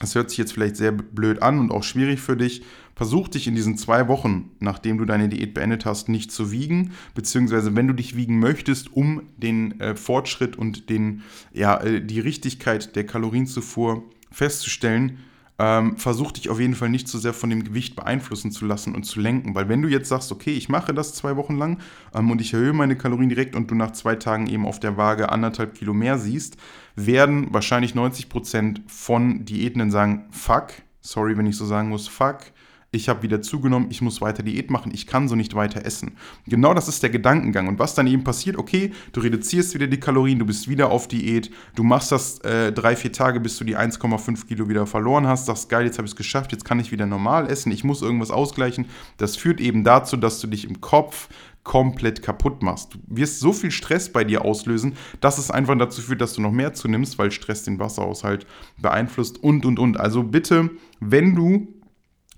das 0.00 0.16
hört 0.16 0.30
sich 0.30 0.38
jetzt 0.38 0.52
vielleicht 0.52 0.76
sehr 0.76 0.90
blöd 0.90 1.42
an 1.42 1.60
und 1.60 1.70
auch 1.70 1.84
schwierig 1.84 2.20
für 2.20 2.36
dich. 2.36 2.64
Versuch 2.94 3.28
dich 3.28 3.46
in 3.46 3.54
diesen 3.54 3.78
zwei 3.78 4.08
Wochen, 4.08 4.50
nachdem 4.60 4.98
du 4.98 5.04
deine 5.04 5.28
Diät 5.28 5.54
beendet 5.54 5.86
hast, 5.86 6.08
nicht 6.08 6.30
zu 6.30 6.52
wiegen, 6.52 6.92
beziehungsweise 7.14 7.74
wenn 7.74 7.88
du 7.88 7.94
dich 7.94 8.16
wiegen 8.16 8.38
möchtest, 8.38 8.92
um 8.92 9.22
den 9.36 9.80
äh, 9.80 9.96
Fortschritt 9.96 10.56
und 10.56 10.90
den, 10.90 11.22
ja, 11.52 11.80
äh, 11.80 12.00
die 12.04 12.20
Richtigkeit 12.20 12.94
der 12.94 13.06
Kalorienzufuhr 13.06 14.02
festzustellen, 14.30 15.18
ähm, 15.58 15.96
versuch 15.96 16.32
dich 16.32 16.48
auf 16.48 16.58
jeden 16.58 16.74
Fall 16.74 16.88
nicht 16.88 17.06
zu 17.06 17.18
sehr 17.18 17.32
von 17.32 17.50
dem 17.50 17.62
Gewicht 17.62 17.94
beeinflussen 17.94 18.50
zu 18.50 18.64
lassen 18.64 18.94
und 18.94 19.04
zu 19.04 19.20
lenken. 19.20 19.54
Weil 19.54 19.68
wenn 19.68 19.80
du 19.80 19.88
jetzt 19.88 20.08
sagst, 20.08 20.32
okay, 20.32 20.52
ich 20.52 20.68
mache 20.68 20.92
das 20.92 21.14
zwei 21.14 21.36
Wochen 21.36 21.56
lang 21.56 21.78
ähm, 22.14 22.30
und 22.30 22.40
ich 22.40 22.52
erhöhe 22.52 22.72
meine 22.72 22.96
Kalorien 22.96 23.28
direkt 23.28 23.54
und 23.54 23.70
du 23.70 23.74
nach 23.74 23.92
zwei 23.92 24.16
Tagen 24.16 24.48
eben 24.48 24.66
auf 24.66 24.80
der 24.80 24.96
Waage 24.96 25.30
anderthalb 25.30 25.74
Kilo 25.74 25.94
mehr 25.94 26.18
siehst, 26.18 26.56
werden 26.96 27.52
wahrscheinlich 27.52 27.94
90 27.94 28.28
Prozent 28.28 28.82
von 28.86 29.44
Diätenden 29.44 29.90
sagen, 29.90 30.24
fuck, 30.30 30.72
sorry, 31.00 31.36
wenn 31.36 31.46
ich 31.46 31.56
so 31.56 31.66
sagen 31.66 31.90
muss, 31.90 32.08
fuck, 32.08 32.38
ich 32.94 33.08
habe 33.08 33.22
wieder 33.22 33.40
zugenommen, 33.40 33.86
ich 33.90 34.02
muss 34.02 34.20
weiter 34.20 34.42
Diät 34.42 34.70
machen, 34.70 34.92
ich 34.94 35.06
kann 35.06 35.26
so 35.26 35.34
nicht 35.34 35.54
weiter 35.54 35.84
essen. 35.86 36.12
Genau 36.46 36.74
das 36.74 36.88
ist 36.88 37.02
der 37.02 37.08
Gedankengang. 37.08 37.66
Und 37.66 37.78
was 37.78 37.94
dann 37.94 38.06
eben 38.06 38.22
passiert, 38.22 38.58
okay, 38.58 38.92
du 39.12 39.20
reduzierst 39.20 39.74
wieder 39.74 39.86
die 39.86 39.98
Kalorien, 39.98 40.38
du 40.38 40.44
bist 40.44 40.68
wieder 40.68 40.90
auf 40.90 41.08
Diät, 41.08 41.50
du 41.74 41.84
machst 41.84 42.12
das 42.12 42.38
äh, 42.40 42.70
drei, 42.70 42.94
vier 42.94 43.10
Tage, 43.10 43.40
bis 43.40 43.56
du 43.56 43.64
die 43.64 43.78
1,5 43.78 44.46
Kilo 44.46 44.68
wieder 44.68 44.86
verloren 44.86 45.26
hast, 45.26 45.46
sagst, 45.46 45.70
geil, 45.70 45.86
jetzt 45.86 45.96
habe 45.96 46.04
ich 46.04 46.12
es 46.12 46.16
geschafft, 46.16 46.52
jetzt 46.52 46.66
kann 46.66 46.78
ich 46.80 46.92
wieder 46.92 47.06
normal 47.06 47.50
essen, 47.50 47.72
ich 47.72 47.82
muss 47.82 48.02
irgendwas 48.02 48.30
ausgleichen. 48.30 48.84
Das 49.16 49.36
führt 49.36 49.60
eben 49.62 49.84
dazu, 49.84 50.18
dass 50.18 50.40
du 50.40 50.46
dich 50.46 50.68
im 50.68 50.82
Kopf 50.82 51.30
komplett 51.64 52.22
kaputt 52.22 52.62
machst. 52.62 52.92
Du 52.92 52.98
wirst 53.06 53.40
so 53.40 53.54
viel 53.54 53.70
Stress 53.70 54.12
bei 54.12 54.24
dir 54.24 54.44
auslösen, 54.44 54.96
dass 55.20 55.38
es 55.38 55.50
einfach 55.50 55.78
dazu 55.78 56.02
führt, 56.02 56.20
dass 56.20 56.34
du 56.34 56.42
noch 56.42 56.50
mehr 56.50 56.74
zunimmst, 56.74 57.18
weil 57.18 57.30
Stress 57.30 57.62
den 57.62 57.78
Wasserhaushalt 57.78 58.46
beeinflusst 58.76 59.42
und, 59.42 59.64
und, 59.64 59.78
und. 59.78 59.98
Also 59.98 60.24
bitte, 60.24 60.70
wenn 61.00 61.34
du 61.34 61.68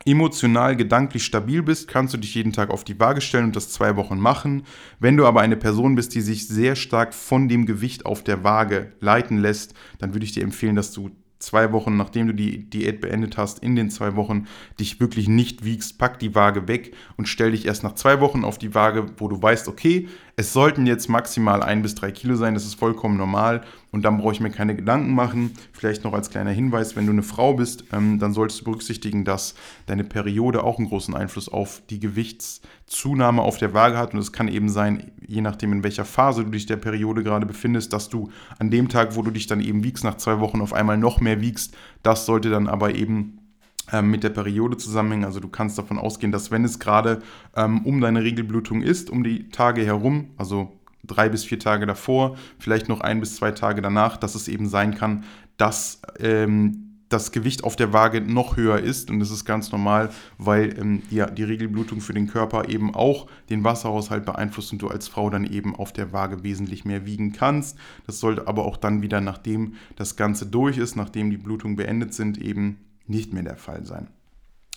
emotional, 0.05 0.77
gedanklich 0.77 1.25
stabil 1.25 1.63
bist, 1.63 1.89
kannst 1.89 2.15
du 2.15 2.19
dich 2.19 2.35
jeden 2.35 2.53
Tag 2.53 2.71
auf 2.71 2.85
die 2.85 2.99
Waage 3.01 3.21
stellen 3.21 3.47
und 3.47 3.57
das 3.57 3.71
zwei 3.71 3.97
Wochen 3.97 4.19
machen. 4.19 4.65
Wenn 5.01 5.17
du 5.17 5.27
aber 5.27 5.41
eine 5.41 5.57
Person 5.57 5.95
bist, 5.95 6.15
die 6.15 6.21
sich 6.21 6.47
sehr 6.47 6.77
stark 6.77 7.15
von 7.15 7.49
dem 7.49 7.67
Gewicht 7.67 8.07
auf 8.07 8.23
der 8.23 8.45
Waage 8.45 8.93
leiten 9.01 9.39
lässt, 9.39 9.75
dann 9.99 10.15
würde 10.15 10.27
ich 10.27 10.33
dir 10.33 10.43
empfehlen, 10.43 10.77
dass 10.77 10.93
du 10.93 11.11
zwei 11.39 11.73
Wochen, 11.73 11.97
nachdem 11.97 12.27
du 12.27 12.35
die 12.35 12.69
Diät 12.71 13.01
beendet 13.01 13.37
hast, 13.37 13.59
in 13.59 13.77
den 13.77 13.91
zwei 13.91 14.17
Wochen 14.17 14.47
dich 14.81 15.01
wirklich 15.01 15.29
nicht 15.29 15.65
wiegst, 15.65 15.99
pack 15.99 16.19
die 16.19 16.35
Waage 16.35 16.69
weg 16.69 16.95
und 17.17 17.29
stell 17.29 17.51
dich 17.53 17.67
erst 17.67 17.83
nach 17.83 17.95
zwei 17.95 18.21
Wochen 18.21 18.45
auf 18.45 18.59
die 18.59 18.75
Waage, 18.75 19.07
wo 19.19 19.29
du 19.29 19.41
weißt, 19.41 19.69
okay, 19.69 20.09
es 20.37 20.53
sollten 20.53 20.87
jetzt 20.87 21.09
maximal 21.09 21.63
ein 21.63 21.83
bis 21.83 21.95
drei 21.95 22.11
Kilo 22.11 22.35
sein, 22.35 22.55
das 22.55 22.65
ist 22.65 22.75
vollkommen 22.75 23.17
normal 23.17 23.63
und 23.93 24.05
dann 24.05 24.19
brauche 24.19 24.33
ich 24.33 24.41
mir 24.41 24.51
keine 24.51 24.75
Gedanken 24.75 25.15
machen. 25.15 25.53
Vielleicht 25.73 26.03
noch 26.03 26.13
als 26.13 26.29
kleiner 26.29 26.51
Hinweis, 26.51 26.97
wenn 26.97 27.07
du 27.07 27.13
eine 27.13 27.23
Frau 27.23 27.55
bist, 27.55 27.85
ähm, 27.93 28.19
dann 28.19 28.33
solltest 28.33 28.61
du 28.61 28.65
berücksichtigen, 28.65 29.25
dass 29.25 29.55
deine 29.87 30.03
Periode 30.03 30.65
auch 30.65 30.79
einen 30.79 30.89
großen 30.89 31.15
Einfluss 31.15 31.49
auf 31.49 31.83
die 31.89 32.01
Gewichtszunahme 32.01 33.43
auf 33.43 33.59
der 33.59 33.75
Waage 33.75 33.97
hat 33.97 34.13
und 34.13 34.21
es 34.21 34.33
kann 34.33 34.49
eben 34.49 34.69
sein, 34.69 35.13
je 35.25 35.41
nachdem 35.41 35.73
in 35.73 35.85
welcher 35.85 36.05
Phase 36.05 36.45
du 36.45 36.51
dich 36.51 36.67
der 36.67 36.77
Periode 36.79 37.23
gerade 37.23 37.47
befindest, 37.47 37.93
dass 37.93 38.09
du 38.09 38.31
an 38.59 38.71
dem 38.71 38.89
Tag, 38.89 39.15
wo 39.15 39.23
du 39.23 39.31
dich 39.31 39.47
dann 39.47 39.61
eben 39.61 39.85
wiegst, 39.85 40.03
nach 40.03 40.17
zwei 40.17 40.41
Wochen 40.41 40.61
auf 40.61 40.73
einmal 40.73 40.99
noch 40.99 41.21
mehr 41.21 41.41
wiegst. 41.41 41.77
Das 42.03 42.27
sollte 42.27 42.51
dann 42.51 42.67
aber 42.67 42.95
eben 42.97 43.39
mit 44.03 44.25
der 44.25 44.31
Periode 44.31 44.77
zusammenhängen. 44.77 45.25
Also 45.25 45.41
du 45.41 45.49
kannst 45.49 45.79
davon 45.79 45.99
ausgehen, 45.99 46.33
dass 46.33 46.51
wenn 46.51 46.65
es 46.65 46.79
gerade 46.79 47.23
ähm, 47.55 47.85
um 47.85 48.01
deine 48.01 48.23
Regelblutung 48.23 48.83
ist, 48.83 49.11
um 49.11 49.23
die 49.23 49.49
Tage 49.51 49.85
herum, 49.85 50.31
also 50.37 50.73
drei 51.07 51.29
bis 51.29 51.45
vier 51.45 51.59
Tage 51.59 51.87
davor, 51.87 52.37
vielleicht 52.59 52.89
noch 52.89 53.01
ein 53.01 53.21
bis 53.21 53.37
zwei 53.37 53.53
Tage 53.53 53.83
danach, 53.83 54.17
dass 54.17 54.35
es 54.35 54.49
eben 54.49 54.69
sein 54.69 54.95
kann, 54.95 55.25
dass 55.57 56.01
ähm, 56.19 56.85
das 57.09 57.31
Gewicht 57.31 57.63
auf 57.63 57.77
der 57.77 57.93
Waage 57.93 58.21
noch 58.21 58.57
höher 58.57 58.81
ist. 58.81 59.11
Und 59.11 59.21
das 59.21 59.31
ist 59.31 59.45
ganz 59.45 59.71
normal, 59.71 60.11
weil 60.39 60.77
ähm, 60.79 61.03
ja, 61.11 61.27
die 61.27 61.45
Regelblutung 61.45 62.01
für 62.01 62.15
den 62.15 62.27
Körper 62.27 62.69
eben 62.69 62.95
auch 62.95 63.29
den 63.51 63.63
Wasserhaushalt 63.63 64.25
beeinflusst 64.25 64.73
und 64.73 64.83
du 64.83 64.89
als 64.89 65.09
Frau 65.09 65.31
dann 65.31 65.45
eben 65.45 65.77
auf 65.77 65.93
der 65.93 66.13
Waage 66.13 66.43
wesentlich 66.43 66.85
mehr 66.85 67.07
wiegen 67.07 67.33
kannst. 67.33 67.79
Das 68.07 68.19
sollte 68.19 68.49
aber 68.49 68.65
auch 68.65 68.77
dann 68.77 69.03
wieder, 69.03 69.21
nachdem 69.21 69.75
das 69.97 70.17
Ganze 70.17 70.47
durch 70.47 70.79
ist, 70.79 70.97
nachdem 70.97 71.31
die 71.31 71.37
Blutungen 71.37 71.77
beendet 71.77 72.15
sind, 72.15 72.39
eben 72.39 72.79
nicht 73.07 73.33
mehr 73.33 73.43
der 73.43 73.57
Fall 73.57 73.85
sein. 73.85 74.09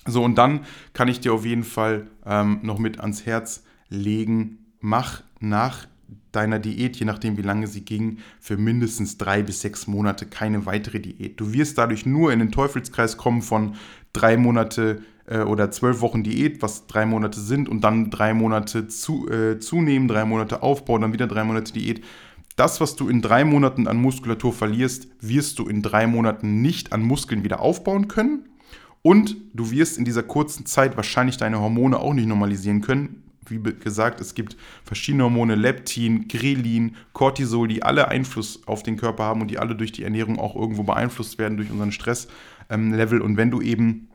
So, 0.06 0.24
und 0.24 0.38
dann 0.38 0.62
kann 0.94 1.08
ich 1.08 1.20
dir 1.20 1.34
auf 1.34 1.46
jeden 1.46 1.64
Fall 1.64 2.08
ähm, 2.26 2.60
noch 2.64 2.80
mit 2.80 3.00
ans 3.00 3.26
Herz 3.26 3.64
legen, 3.90 4.60
mach 4.80 5.24
nach 5.40 5.88
deiner 6.32 6.60
Diät, 6.60 6.96
je 6.98 7.06
nachdem 7.06 7.38
wie 7.38 7.42
lange 7.42 7.68
sie 7.68 7.84
ging, 7.84 8.20
für 8.40 8.58
mindestens 8.58 9.18
drei 9.18 9.44
bis 9.44 9.62
sechs 9.62 9.88
Monate 9.88 10.26
keine 10.26 10.66
weitere 10.66 11.00
Diät. 11.00 11.40
Du 11.40 11.52
wirst 11.54 11.78
dadurch 11.78 12.06
nur 12.06 12.32
in 12.32 12.40
den 12.40 12.52
Teufelskreis 12.52 13.18
kommen 13.18 13.42
von 13.42 13.76
drei 14.14 14.38
Monate 14.38 15.02
äh, 15.26 15.40
oder 15.40 15.72
zwölf 15.72 16.02
Wochen 16.02 16.24
Diät, 16.24 16.62
was 16.62 16.88
drei 16.88 17.06
Monate 17.06 17.40
sind, 17.40 17.68
und 17.68 17.82
dann 17.82 18.10
drei 18.10 18.34
Monate 18.34 18.88
zu, 18.88 19.30
äh, 19.30 19.60
zunehmen, 19.60 20.08
drei 20.08 20.26
Monate 20.26 20.64
Aufbau, 20.64 20.98
dann 20.98 21.14
wieder 21.14 21.28
drei 21.28 21.44
Monate 21.44 21.74
Diät. 21.74 22.04
Das, 22.58 22.82
was 22.82 22.96
du 22.96 23.08
in 23.08 23.22
drei 23.22 23.46
Monaten 23.46 23.88
an 23.88 23.98
Muskulatur 23.98 24.52
verlierst, 24.52 25.08
wirst 25.22 25.60
du 25.60 25.68
in 25.68 25.84
drei 25.84 26.08
Monaten 26.08 26.64
nicht 26.64 26.92
an 26.92 27.04
Muskeln 27.04 27.44
wieder 27.44 27.60
aufbauen 27.60 28.08
können. 28.08 28.50
Und 29.04 29.38
du 29.54 29.70
wirst 29.70 30.00
in 30.00 30.06
dieser 30.06 30.24
kurzen 30.24 30.66
Zeit 30.66 30.98
wahrscheinlich 30.98 31.38
deine 31.38 31.62
Hormone 31.62 32.00
auch 32.00 32.16
nicht 32.16 32.28
normalisieren 32.28 32.82
können. 32.82 33.22
Wie 33.48 33.62
gesagt, 33.62 34.20
es 34.20 34.34
gibt 34.34 34.58
verschiedene 34.84 35.26
Hormone, 35.26 35.54
Leptin, 35.54 36.28
Grelin, 36.28 36.96
Cortisol, 37.14 37.68
die 37.68 37.84
alle 37.84 38.08
Einfluss 38.08 38.68
auf 38.68 38.82
den 38.82 38.98
Körper 38.98 39.24
haben 39.24 39.42
und 39.42 39.52
die 39.52 39.60
alle 39.60 39.76
durch 39.76 39.92
die 39.92 40.04
Ernährung 40.04 40.40
auch 40.40 40.56
irgendwo 40.56 40.82
beeinflusst 40.82 41.38
werden 41.38 41.58
durch 41.58 41.70
unseren 41.70 41.92
Stresslevel. 41.92 43.22
Und 43.22 43.38
wenn 43.38 43.52
du 43.52 43.62
eben 43.62 44.10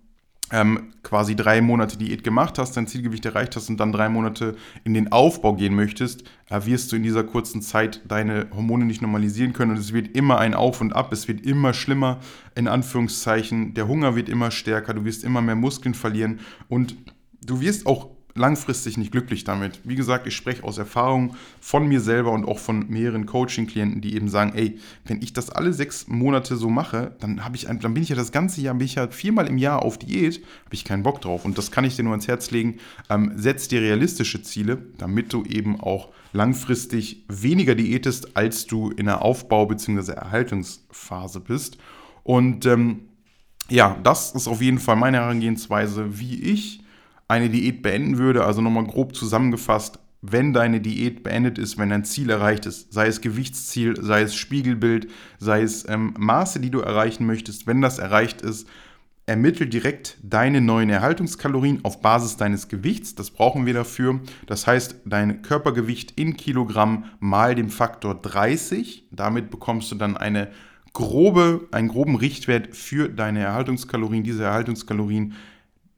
ähm, 0.52 0.92
quasi 1.02 1.34
drei 1.34 1.60
Monate 1.62 1.96
Diät 1.96 2.22
gemacht 2.22 2.58
hast, 2.58 2.76
dein 2.76 2.86
Zielgewicht 2.86 3.24
erreicht 3.24 3.56
hast 3.56 3.70
und 3.70 3.80
dann 3.80 3.90
drei 3.90 4.08
Monate 4.08 4.54
in 4.84 4.94
den 4.94 5.10
Aufbau 5.10 5.54
gehen 5.54 5.74
möchtest, 5.74 6.24
äh, 6.50 6.64
wirst 6.66 6.92
du 6.92 6.96
in 6.96 7.02
dieser 7.02 7.24
kurzen 7.24 7.62
Zeit 7.62 8.02
deine 8.06 8.46
Hormone 8.54 8.84
nicht 8.84 9.02
normalisieren 9.02 9.54
können 9.54 9.72
und 9.72 9.78
es 9.78 9.92
wird 9.92 10.14
immer 10.14 10.38
ein 10.38 10.54
Auf 10.54 10.80
und 10.80 10.94
Ab, 10.94 11.12
es 11.12 11.26
wird 11.26 11.44
immer 11.44 11.72
schlimmer, 11.72 12.20
in 12.54 12.68
Anführungszeichen, 12.68 13.72
der 13.74 13.88
Hunger 13.88 14.14
wird 14.14 14.28
immer 14.28 14.50
stärker, 14.50 14.92
du 14.92 15.04
wirst 15.04 15.24
immer 15.24 15.40
mehr 15.40 15.56
Muskeln 15.56 15.94
verlieren. 15.94 16.40
Und 16.68 16.96
du 17.44 17.60
wirst 17.60 17.86
auch 17.86 18.10
langfristig 18.34 18.96
nicht 18.96 19.12
glücklich 19.12 19.44
damit. 19.44 19.80
Wie 19.84 19.94
gesagt, 19.94 20.26
ich 20.26 20.34
spreche 20.34 20.64
aus 20.64 20.78
Erfahrung 20.78 21.36
von 21.60 21.86
mir 21.86 22.00
selber 22.00 22.32
und 22.32 22.46
auch 22.46 22.58
von 22.58 22.88
mehreren 22.88 23.26
Coaching-Klienten, 23.26 24.00
die 24.00 24.14
eben 24.14 24.28
sagen, 24.28 24.52
ey, 24.54 24.78
wenn 25.04 25.20
ich 25.22 25.32
das 25.32 25.50
alle 25.50 25.72
sechs 25.72 26.08
Monate 26.08 26.56
so 26.56 26.70
mache, 26.70 27.14
dann 27.20 27.44
habe 27.44 27.56
ich, 27.56 27.66
dann 27.66 27.94
bin 27.94 28.02
ich 28.02 28.08
ja 28.08 28.16
das 28.16 28.32
ganze 28.32 28.60
Jahr, 28.60 28.74
bin 28.74 28.86
ich 28.86 28.94
ja 28.94 29.08
viermal 29.08 29.46
im 29.48 29.58
Jahr 29.58 29.82
auf 29.82 29.98
Diät, 29.98 30.42
habe 30.64 30.74
ich 30.74 30.84
keinen 30.84 31.02
Bock 31.02 31.20
drauf. 31.20 31.44
Und 31.44 31.58
das 31.58 31.70
kann 31.70 31.84
ich 31.84 31.96
dir 31.96 32.04
nur 32.04 32.12
ans 32.12 32.28
Herz 32.28 32.50
legen. 32.50 32.78
Ähm, 33.10 33.32
setz 33.36 33.68
dir 33.68 33.80
realistische 33.80 34.42
Ziele, 34.42 34.78
damit 34.98 35.32
du 35.32 35.44
eben 35.44 35.80
auch 35.80 36.10
langfristig 36.32 37.24
weniger 37.28 37.74
diätest, 37.74 38.36
als 38.36 38.66
du 38.66 38.90
in 38.90 39.06
der 39.06 39.22
Aufbau- 39.22 39.66
bzw. 39.66 40.12
Erhaltungsphase 40.12 41.40
bist. 41.40 41.76
Und 42.24 42.66
ähm, 42.66 43.00
ja, 43.68 43.98
das 44.02 44.32
ist 44.32 44.48
auf 44.48 44.60
jeden 44.62 44.78
Fall 44.78 44.96
meine 44.96 45.18
Herangehensweise, 45.18 46.18
wie 46.18 46.42
ich 46.42 46.81
eine 47.32 47.48
Diät 47.48 47.82
beenden 47.82 48.18
würde, 48.18 48.44
also 48.44 48.60
nochmal 48.60 48.84
grob 48.84 49.16
zusammengefasst, 49.16 49.98
wenn 50.20 50.52
deine 50.52 50.80
Diät 50.80 51.24
beendet 51.24 51.58
ist, 51.58 51.78
wenn 51.78 51.88
dein 51.88 52.04
Ziel 52.04 52.28
erreicht 52.30 52.66
ist, 52.66 52.92
sei 52.92 53.06
es 53.06 53.22
Gewichtsziel, 53.22 54.00
sei 54.00 54.20
es 54.20 54.34
Spiegelbild, 54.34 55.08
sei 55.38 55.62
es 55.62 55.88
ähm, 55.88 56.14
Maße, 56.18 56.60
die 56.60 56.70
du 56.70 56.80
erreichen 56.80 57.26
möchtest, 57.26 57.66
wenn 57.66 57.80
das 57.80 57.98
erreicht 57.98 58.42
ist, 58.42 58.68
ermittel 59.24 59.66
direkt 59.66 60.18
deine 60.22 60.60
neuen 60.60 60.90
Erhaltungskalorien 60.90 61.80
auf 61.84 62.02
Basis 62.02 62.36
deines 62.36 62.68
Gewichts. 62.68 63.14
Das 63.14 63.30
brauchen 63.30 63.66
wir 63.66 63.72
dafür. 63.72 64.20
Das 64.46 64.66
heißt, 64.66 64.96
dein 65.06 65.42
Körpergewicht 65.42 66.20
in 66.20 66.36
Kilogramm 66.36 67.04
mal 67.18 67.54
dem 67.54 67.70
Faktor 67.70 68.14
30. 68.14 69.08
Damit 69.10 69.50
bekommst 69.50 69.90
du 69.90 69.94
dann 69.94 70.16
eine 70.16 70.50
grobe, 70.92 71.66
einen 71.70 71.88
groben 71.88 72.16
Richtwert 72.16 72.76
für 72.76 73.08
deine 73.08 73.40
Erhaltungskalorien. 73.40 74.24
Diese 74.24 74.44
Erhaltungskalorien 74.44 75.34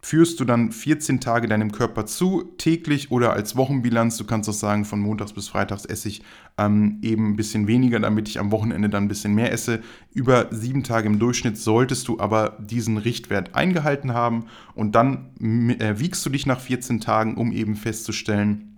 führst 0.05 0.39
du 0.39 0.45
dann 0.45 0.71
14 0.71 1.19
Tage 1.19 1.49
deinem 1.49 1.73
Körper 1.73 2.05
zu, 2.05 2.43
täglich 2.59 3.11
oder 3.11 3.33
als 3.33 3.57
Wochenbilanz. 3.57 4.19
Du 4.19 4.25
kannst 4.25 4.51
auch 4.51 4.55
sagen, 4.55 4.85
von 4.85 5.01
montags 5.01 5.33
bis 5.33 5.49
freitags 5.49 5.87
esse 5.87 6.09
ich 6.09 6.23
ähm, 6.59 6.99
eben 7.01 7.31
ein 7.31 7.37
bisschen 7.37 7.67
weniger, 7.67 7.99
damit 8.01 8.29
ich 8.29 8.39
am 8.39 8.53
Wochenende 8.53 8.91
dann 8.91 9.05
ein 9.05 9.09
bisschen 9.09 9.35
mehr 9.35 9.51
esse. 9.51 9.81
Über 10.13 10.49
sieben 10.51 10.83
Tage 10.83 11.07
im 11.07 11.19
Durchschnitt 11.19 11.57
solltest 11.57 12.07
du 12.09 12.21
aber 12.21 12.59
diesen 12.61 12.99
Richtwert 12.99 13.55
eingehalten 13.55 14.13
haben 14.13 14.45
und 14.75 14.95
dann 14.95 15.31
äh, 15.79 15.95
wiegst 15.97 16.27
du 16.27 16.29
dich 16.29 16.45
nach 16.45 16.61
14 16.61 17.01
Tagen, 17.01 17.39
um 17.39 17.51
eben 17.51 17.75
festzustellen, 17.75 18.77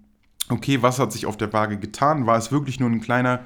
okay, 0.48 0.80
was 0.80 1.00
hat 1.00 1.12
sich 1.12 1.26
auf 1.26 1.36
der 1.36 1.52
Waage 1.52 1.76
getan? 1.76 2.26
War 2.26 2.38
es 2.38 2.52
wirklich 2.52 2.78
nur 2.78 2.88
ein 2.88 3.00
kleiner 3.00 3.40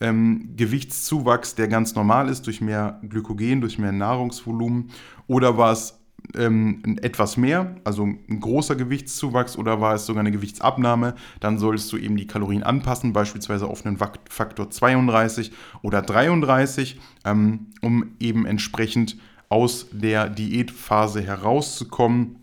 ähm, 0.00 0.54
Gewichtszuwachs, 0.56 1.54
der 1.54 1.68
ganz 1.68 1.94
normal 1.94 2.30
ist, 2.30 2.46
durch 2.46 2.62
mehr 2.62 2.98
Glykogen, 3.06 3.60
durch 3.60 3.78
mehr 3.78 3.92
Nahrungsvolumen? 3.92 4.90
Oder 5.26 5.58
war 5.58 5.72
es 5.72 6.00
ähm, 6.34 6.82
etwas 7.02 7.36
mehr, 7.36 7.76
also 7.84 8.04
ein 8.04 8.40
großer 8.40 8.76
Gewichtszuwachs 8.76 9.56
oder 9.56 9.80
war 9.80 9.94
es 9.94 10.06
sogar 10.06 10.20
eine 10.20 10.32
Gewichtsabnahme, 10.32 11.14
dann 11.40 11.58
solltest 11.58 11.92
du 11.92 11.96
eben 11.96 12.16
die 12.16 12.26
Kalorien 12.26 12.62
anpassen, 12.62 13.12
beispielsweise 13.12 13.66
auf 13.66 13.84
einen 13.84 13.98
Faktor 13.98 14.70
32 14.70 15.52
oder 15.82 16.02
33, 16.02 16.98
ähm, 17.24 17.66
um 17.80 18.12
eben 18.18 18.46
entsprechend 18.46 19.16
aus 19.48 19.86
der 19.92 20.28
Diätphase 20.28 21.22
herauszukommen. 21.22 22.36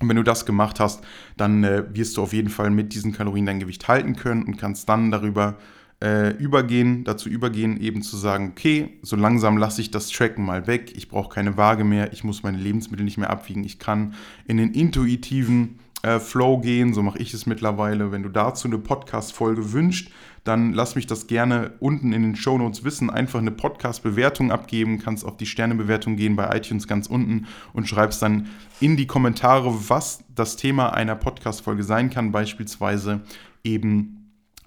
Und 0.00 0.08
wenn 0.08 0.16
du 0.16 0.22
das 0.22 0.46
gemacht 0.46 0.80
hast, 0.80 1.04
dann 1.36 1.64
äh, 1.64 1.84
wirst 1.92 2.16
du 2.16 2.22
auf 2.22 2.32
jeden 2.32 2.50
Fall 2.50 2.70
mit 2.70 2.94
diesen 2.94 3.12
Kalorien 3.12 3.46
dein 3.46 3.60
Gewicht 3.60 3.88
halten 3.88 4.16
können 4.16 4.44
und 4.44 4.56
kannst 4.56 4.88
dann 4.88 5.10
darüber 5.10 5.56
äh, 6.02 6.30
übergehen, 6.36 7.04
dazu 7.04 7.28
übergehen, 7.28 7.80
eben 7.80 8.02
zu 8.02 8.16
sagen, 8.16 8.52
okay, 8.52 8.98
so 9.02 9.16
langsam 9.16 9.56
lasse 9.56 9.80
ich 9.80 9.90
das 9.90 10.08
Tracken 10.10 10.44
mal 10.44 10.66
weg, 10.66 10.92
ich 10.94 11.08
brauche 11.08 11.34
keine 11.34 11.56
Waage 11.56 11.84
mehr, 11.84 12.12
ich 12.12 12.22
muss 12.22 12.42
meine 12.42 12.58
Lebensmittel 12.58 13.04
nicht 13.04 13.18
mehr 13.18 13.30
abwiegen, 13.30 13.64
ich 13.64 13.78
kann 13.78 14.14
in 14.46 14.58
den 14.58 14.72
intuitiven 14.72 15.80
äh, 16.02 16.20
Flow 16.20 16.58
gehen, 16.58 16.94
so 16.94 17.02
mache 17.02 17.18
ich 17.18 17.34
es 17.34 17.46
mittlerweile. 17.46 18.12
Wenn 18.12 18.22
du 18.22 18.28
dazu 18.28 18.68
eine 18.68 18.78
Podcast-Folge 18.78 19.72
wünschst, 19.72 20.10
dann 20.44 20.72
lass 20.72 20.94
mich 20.94 21.06
das 21.06 21.26
gerne 21.26 21.72
unten 21.80 22.12
in 22.12 22.22
den 22.22 22.36
Show 22.36 22.56
Notes 22.56 22.84
wissen. 22.84 23.10
Einfach 23.10 23.40
eine 23.40 23.50
Podcast-Bewertung 23.50 24.52
abgeben, 24.52 25.00
kannst 25.00 25.24
auf 25.24 25.36
die 25.36 25.46
Sternebewertung 25.46 26.14
gehen 26.14 26.36
bei 26.36 26.56
iTunes 26.56 26.86
ganz 26.86 27.08
unten 27.08 27.46
und 27.72 27.88
schreibst 27.88 28.22
dann 28.22 28.46
in 28.80 28.96
die 28.96 29.08
Kommentare, 29.08 29.74
was 29.88 30.22
das 30.34 30.56
Thema 30.56 30.94
einer 30.94 31.16
Podcast-Folge 31.16 31.82
sein 31.82 32.10
kann, 32.10 32.30
beispielsweise 32.30 33.20
eben 33.64 34.17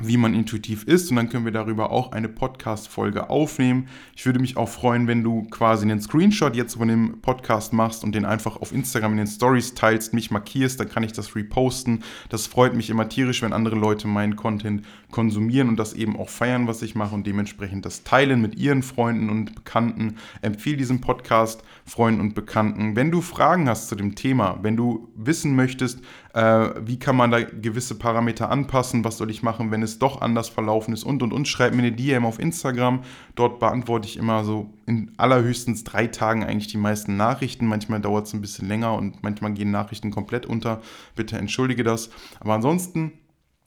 wie 0.03 0.17
man 0.17 0.33
intuitiv 0.33 0.83
ist 0.83 1.09
und 1.09 1.17
dann 1.17 1.29
können 1.29 1.45
wir 1.45 1.51
darüber 1.51 1.91
auch 1.91 2.11
eine 2.11 2.29
Podcast-Folge 2.29 3.29
aufnehmen. 3.29 3.87
Ich 4.15 4.25
würde 4.25 4.39
mich 4.39 4.57
auch 4.57 4.69
freuen, 4.69 5.07
wenn 5.07 5.23
du 5.23 5.43
quasi 5.43 5.83
einen 5.83 6.01
Screenshot 6.01 6.55
jetzt 6.55 6.75
von 6.75 6.87
dem 6.87 7.21
Podcast 7.21 7.73
machst 7.73 8.03
und 8.03 8.13
den 8.13 8.25
einfach 8.25 8.57
auf 8.57 8.71
Instagram 8.71 9.11
in 9.13 9.17
den 9.17 9.27
Stories 9.27 9.73
teilst, 9.73 10.13
mich 10.13 10.31
markierst, 10.31 10.79
dann 10.79 10.89
kann 10.89 11.03
ich 11.03 11.13
das 11.13 11.35
reposten. 11.35 12.03
Das 12.29 12.47
freut 12.47 12.75
mich 12.75 12.89
immer 12.89 13.09
tierisch, 13.09 13.41
wenn 13.41 13.53
andere 13.53 13.75
Leute 13.75 14.07
meinen 14.07 14.35
Content 14.35 14.85
konsumieren 15.11 15.69
und 15.69 15.77
das 15.77 15.93
eben 15.93 16.17
auch 16.17 16.29
feiern, 16.29 16.67
was 16.67 16.81
ich 16.81 16.95
mache 16.95 17.13
und 17.13 17.27
dementsprechend 17.27 17.85
das 17.85 18.03
teilen 18.03 18.41
mit 18.41 18.55
ihren 18.55 18.83
Freunden 18.83 19.29
und 19.29 19.55
Bekannten. 19.55 20.15
Empfehle 20.41 20.77
diesen 20.77 21.01
Podcast 21.01 21.63
Freunden 21.85 22.21
und 22.21 22.35
Bekannten. 22.35 22.95
Wenn 22.95 23.11
du 23.11 23.21
Fragen 23.21 23.67
hast 23.67 23.89
zu 23.89 23.95
dem 23.95 24.15
Thema, 24.15 24.59
wenn 24.61 24.77
du 24.77 25.09
wissen 25.15 25.55
möchtest, 25.55 25.99
äh, 26.33 26.69
wie 26.85 26.97
kann 26.97 27.15
man 27.15 27.31
da 27.31 27.41
gewisse 27.41 27.95
Parameter 27.95 28.49
anpassen, 28.49 29.03
was 29.03 29.17
soll 29.17 29.29
ich 29.29 29.43
machen, 29.43 29.71
wenn 29.71 29.83
es 29.83 29.90
doch 29.99 30.21
anders 30.21 30.49
verlaufen 30.49 30.93
ist 30.93 31.03
und 31.03 31.23
und 31.23 31.33
und, 31.33 31.47
schreib 31.47 31.73
mir 31.73 31.79
eine 31.79 31.91
DM 31.91 32.25
auf 32.25 32.39
Instagram. 32.39 33.03
Dort 33.35 33.59
beantworte 33.59 34.07
ich 34.07 34.17
immer 34.17 34.43
so 34.43 34.73
in 34.85 35.11
allerhöchstens 35.17 35.83
drei 35.83 36.07
Tagen 36.07 36.43
eigentlich 36.43 36.67
die 36.67 36.77
meisten 36.77 37.17
Nachrichten. 37.17 37.65
Manchmal 37.65 38.01
dauert 38.01 38.27
es 38.27 38.33
ein 38.33 38.41
bisschen 38.41 38.67
länger 38.67 38.93
und 38.93 39.23
manchmal 39.23 39.53
gehen 39.53 39.71
Nachrichten 39.71 40.11
komplett 40.11 40.45
unter. 40.45 40.81
Bitte 41.15 41.37
entschuldige 41.37 41.83
das. 41.83 42.09
Aber 42.39 42.53
ansonsten 42.53 43.13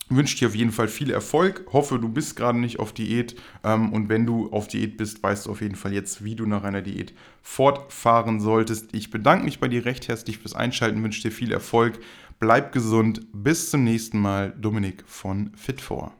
wünsche 0.08 0.36
dir 0.36 0.48
auf 0.48 0.54
jeden 0.54 0.72
Fall 0.72 0.88
viel 0.88 1.10
Erfolg. 1.10 1.66
Hoffe, 1.72 1.98
du 1.98 2.08
bist 2.08 2.36
gerade 2.36 2.58
nicht 2.58 2.78
auf 2.78 2.92
Diät. 2.92 3.36
Ähm, 3.62 3.92
und 3.92 4.08
wenn 4.08 4.26
du 4.26 4.50
auf 4.50 4.68
Diät 4.68 4.96
bist, 4.96 5.22
weißt 5.22 5.46
du 5.46 5.50
auf 5.50 5.60
jeden 5.60 5.76
Fall 5.76 5.92
jetzt, 5.92 6.24
wie 6.24 6.36
du 6.36 6.46
nach 6.46 6.64
einer 6.64 6.82
Diät 6.82 7.14
fortfahren 7.42 8.40
solltest. 8.40 8.94
Ich 8.94 9.10
bedanke 9.10 9.44
mich 9.44 9.60
bei 9.60 9.68
dir 9.68 9.84
recht 9.84 10.08
herzlich 10.08 10.38
fürs 10.38 10.54
Einschalten, 10.54 11.02
wünsche 11.02 11.22
dir 11.22 11.32
viel 11.32 11.52
Erfolg. 11.52 11.98
Bleib 12.44 12.72
gesund. 12.72 13.22
Bis 13.32 13.70
zum 13.70 13.84
nächsten 13.84 14.18
Mal. 14.18 14.50
Dominik 14.50 15.02
von 15.06 15.52
Fit4. 15.56 16.10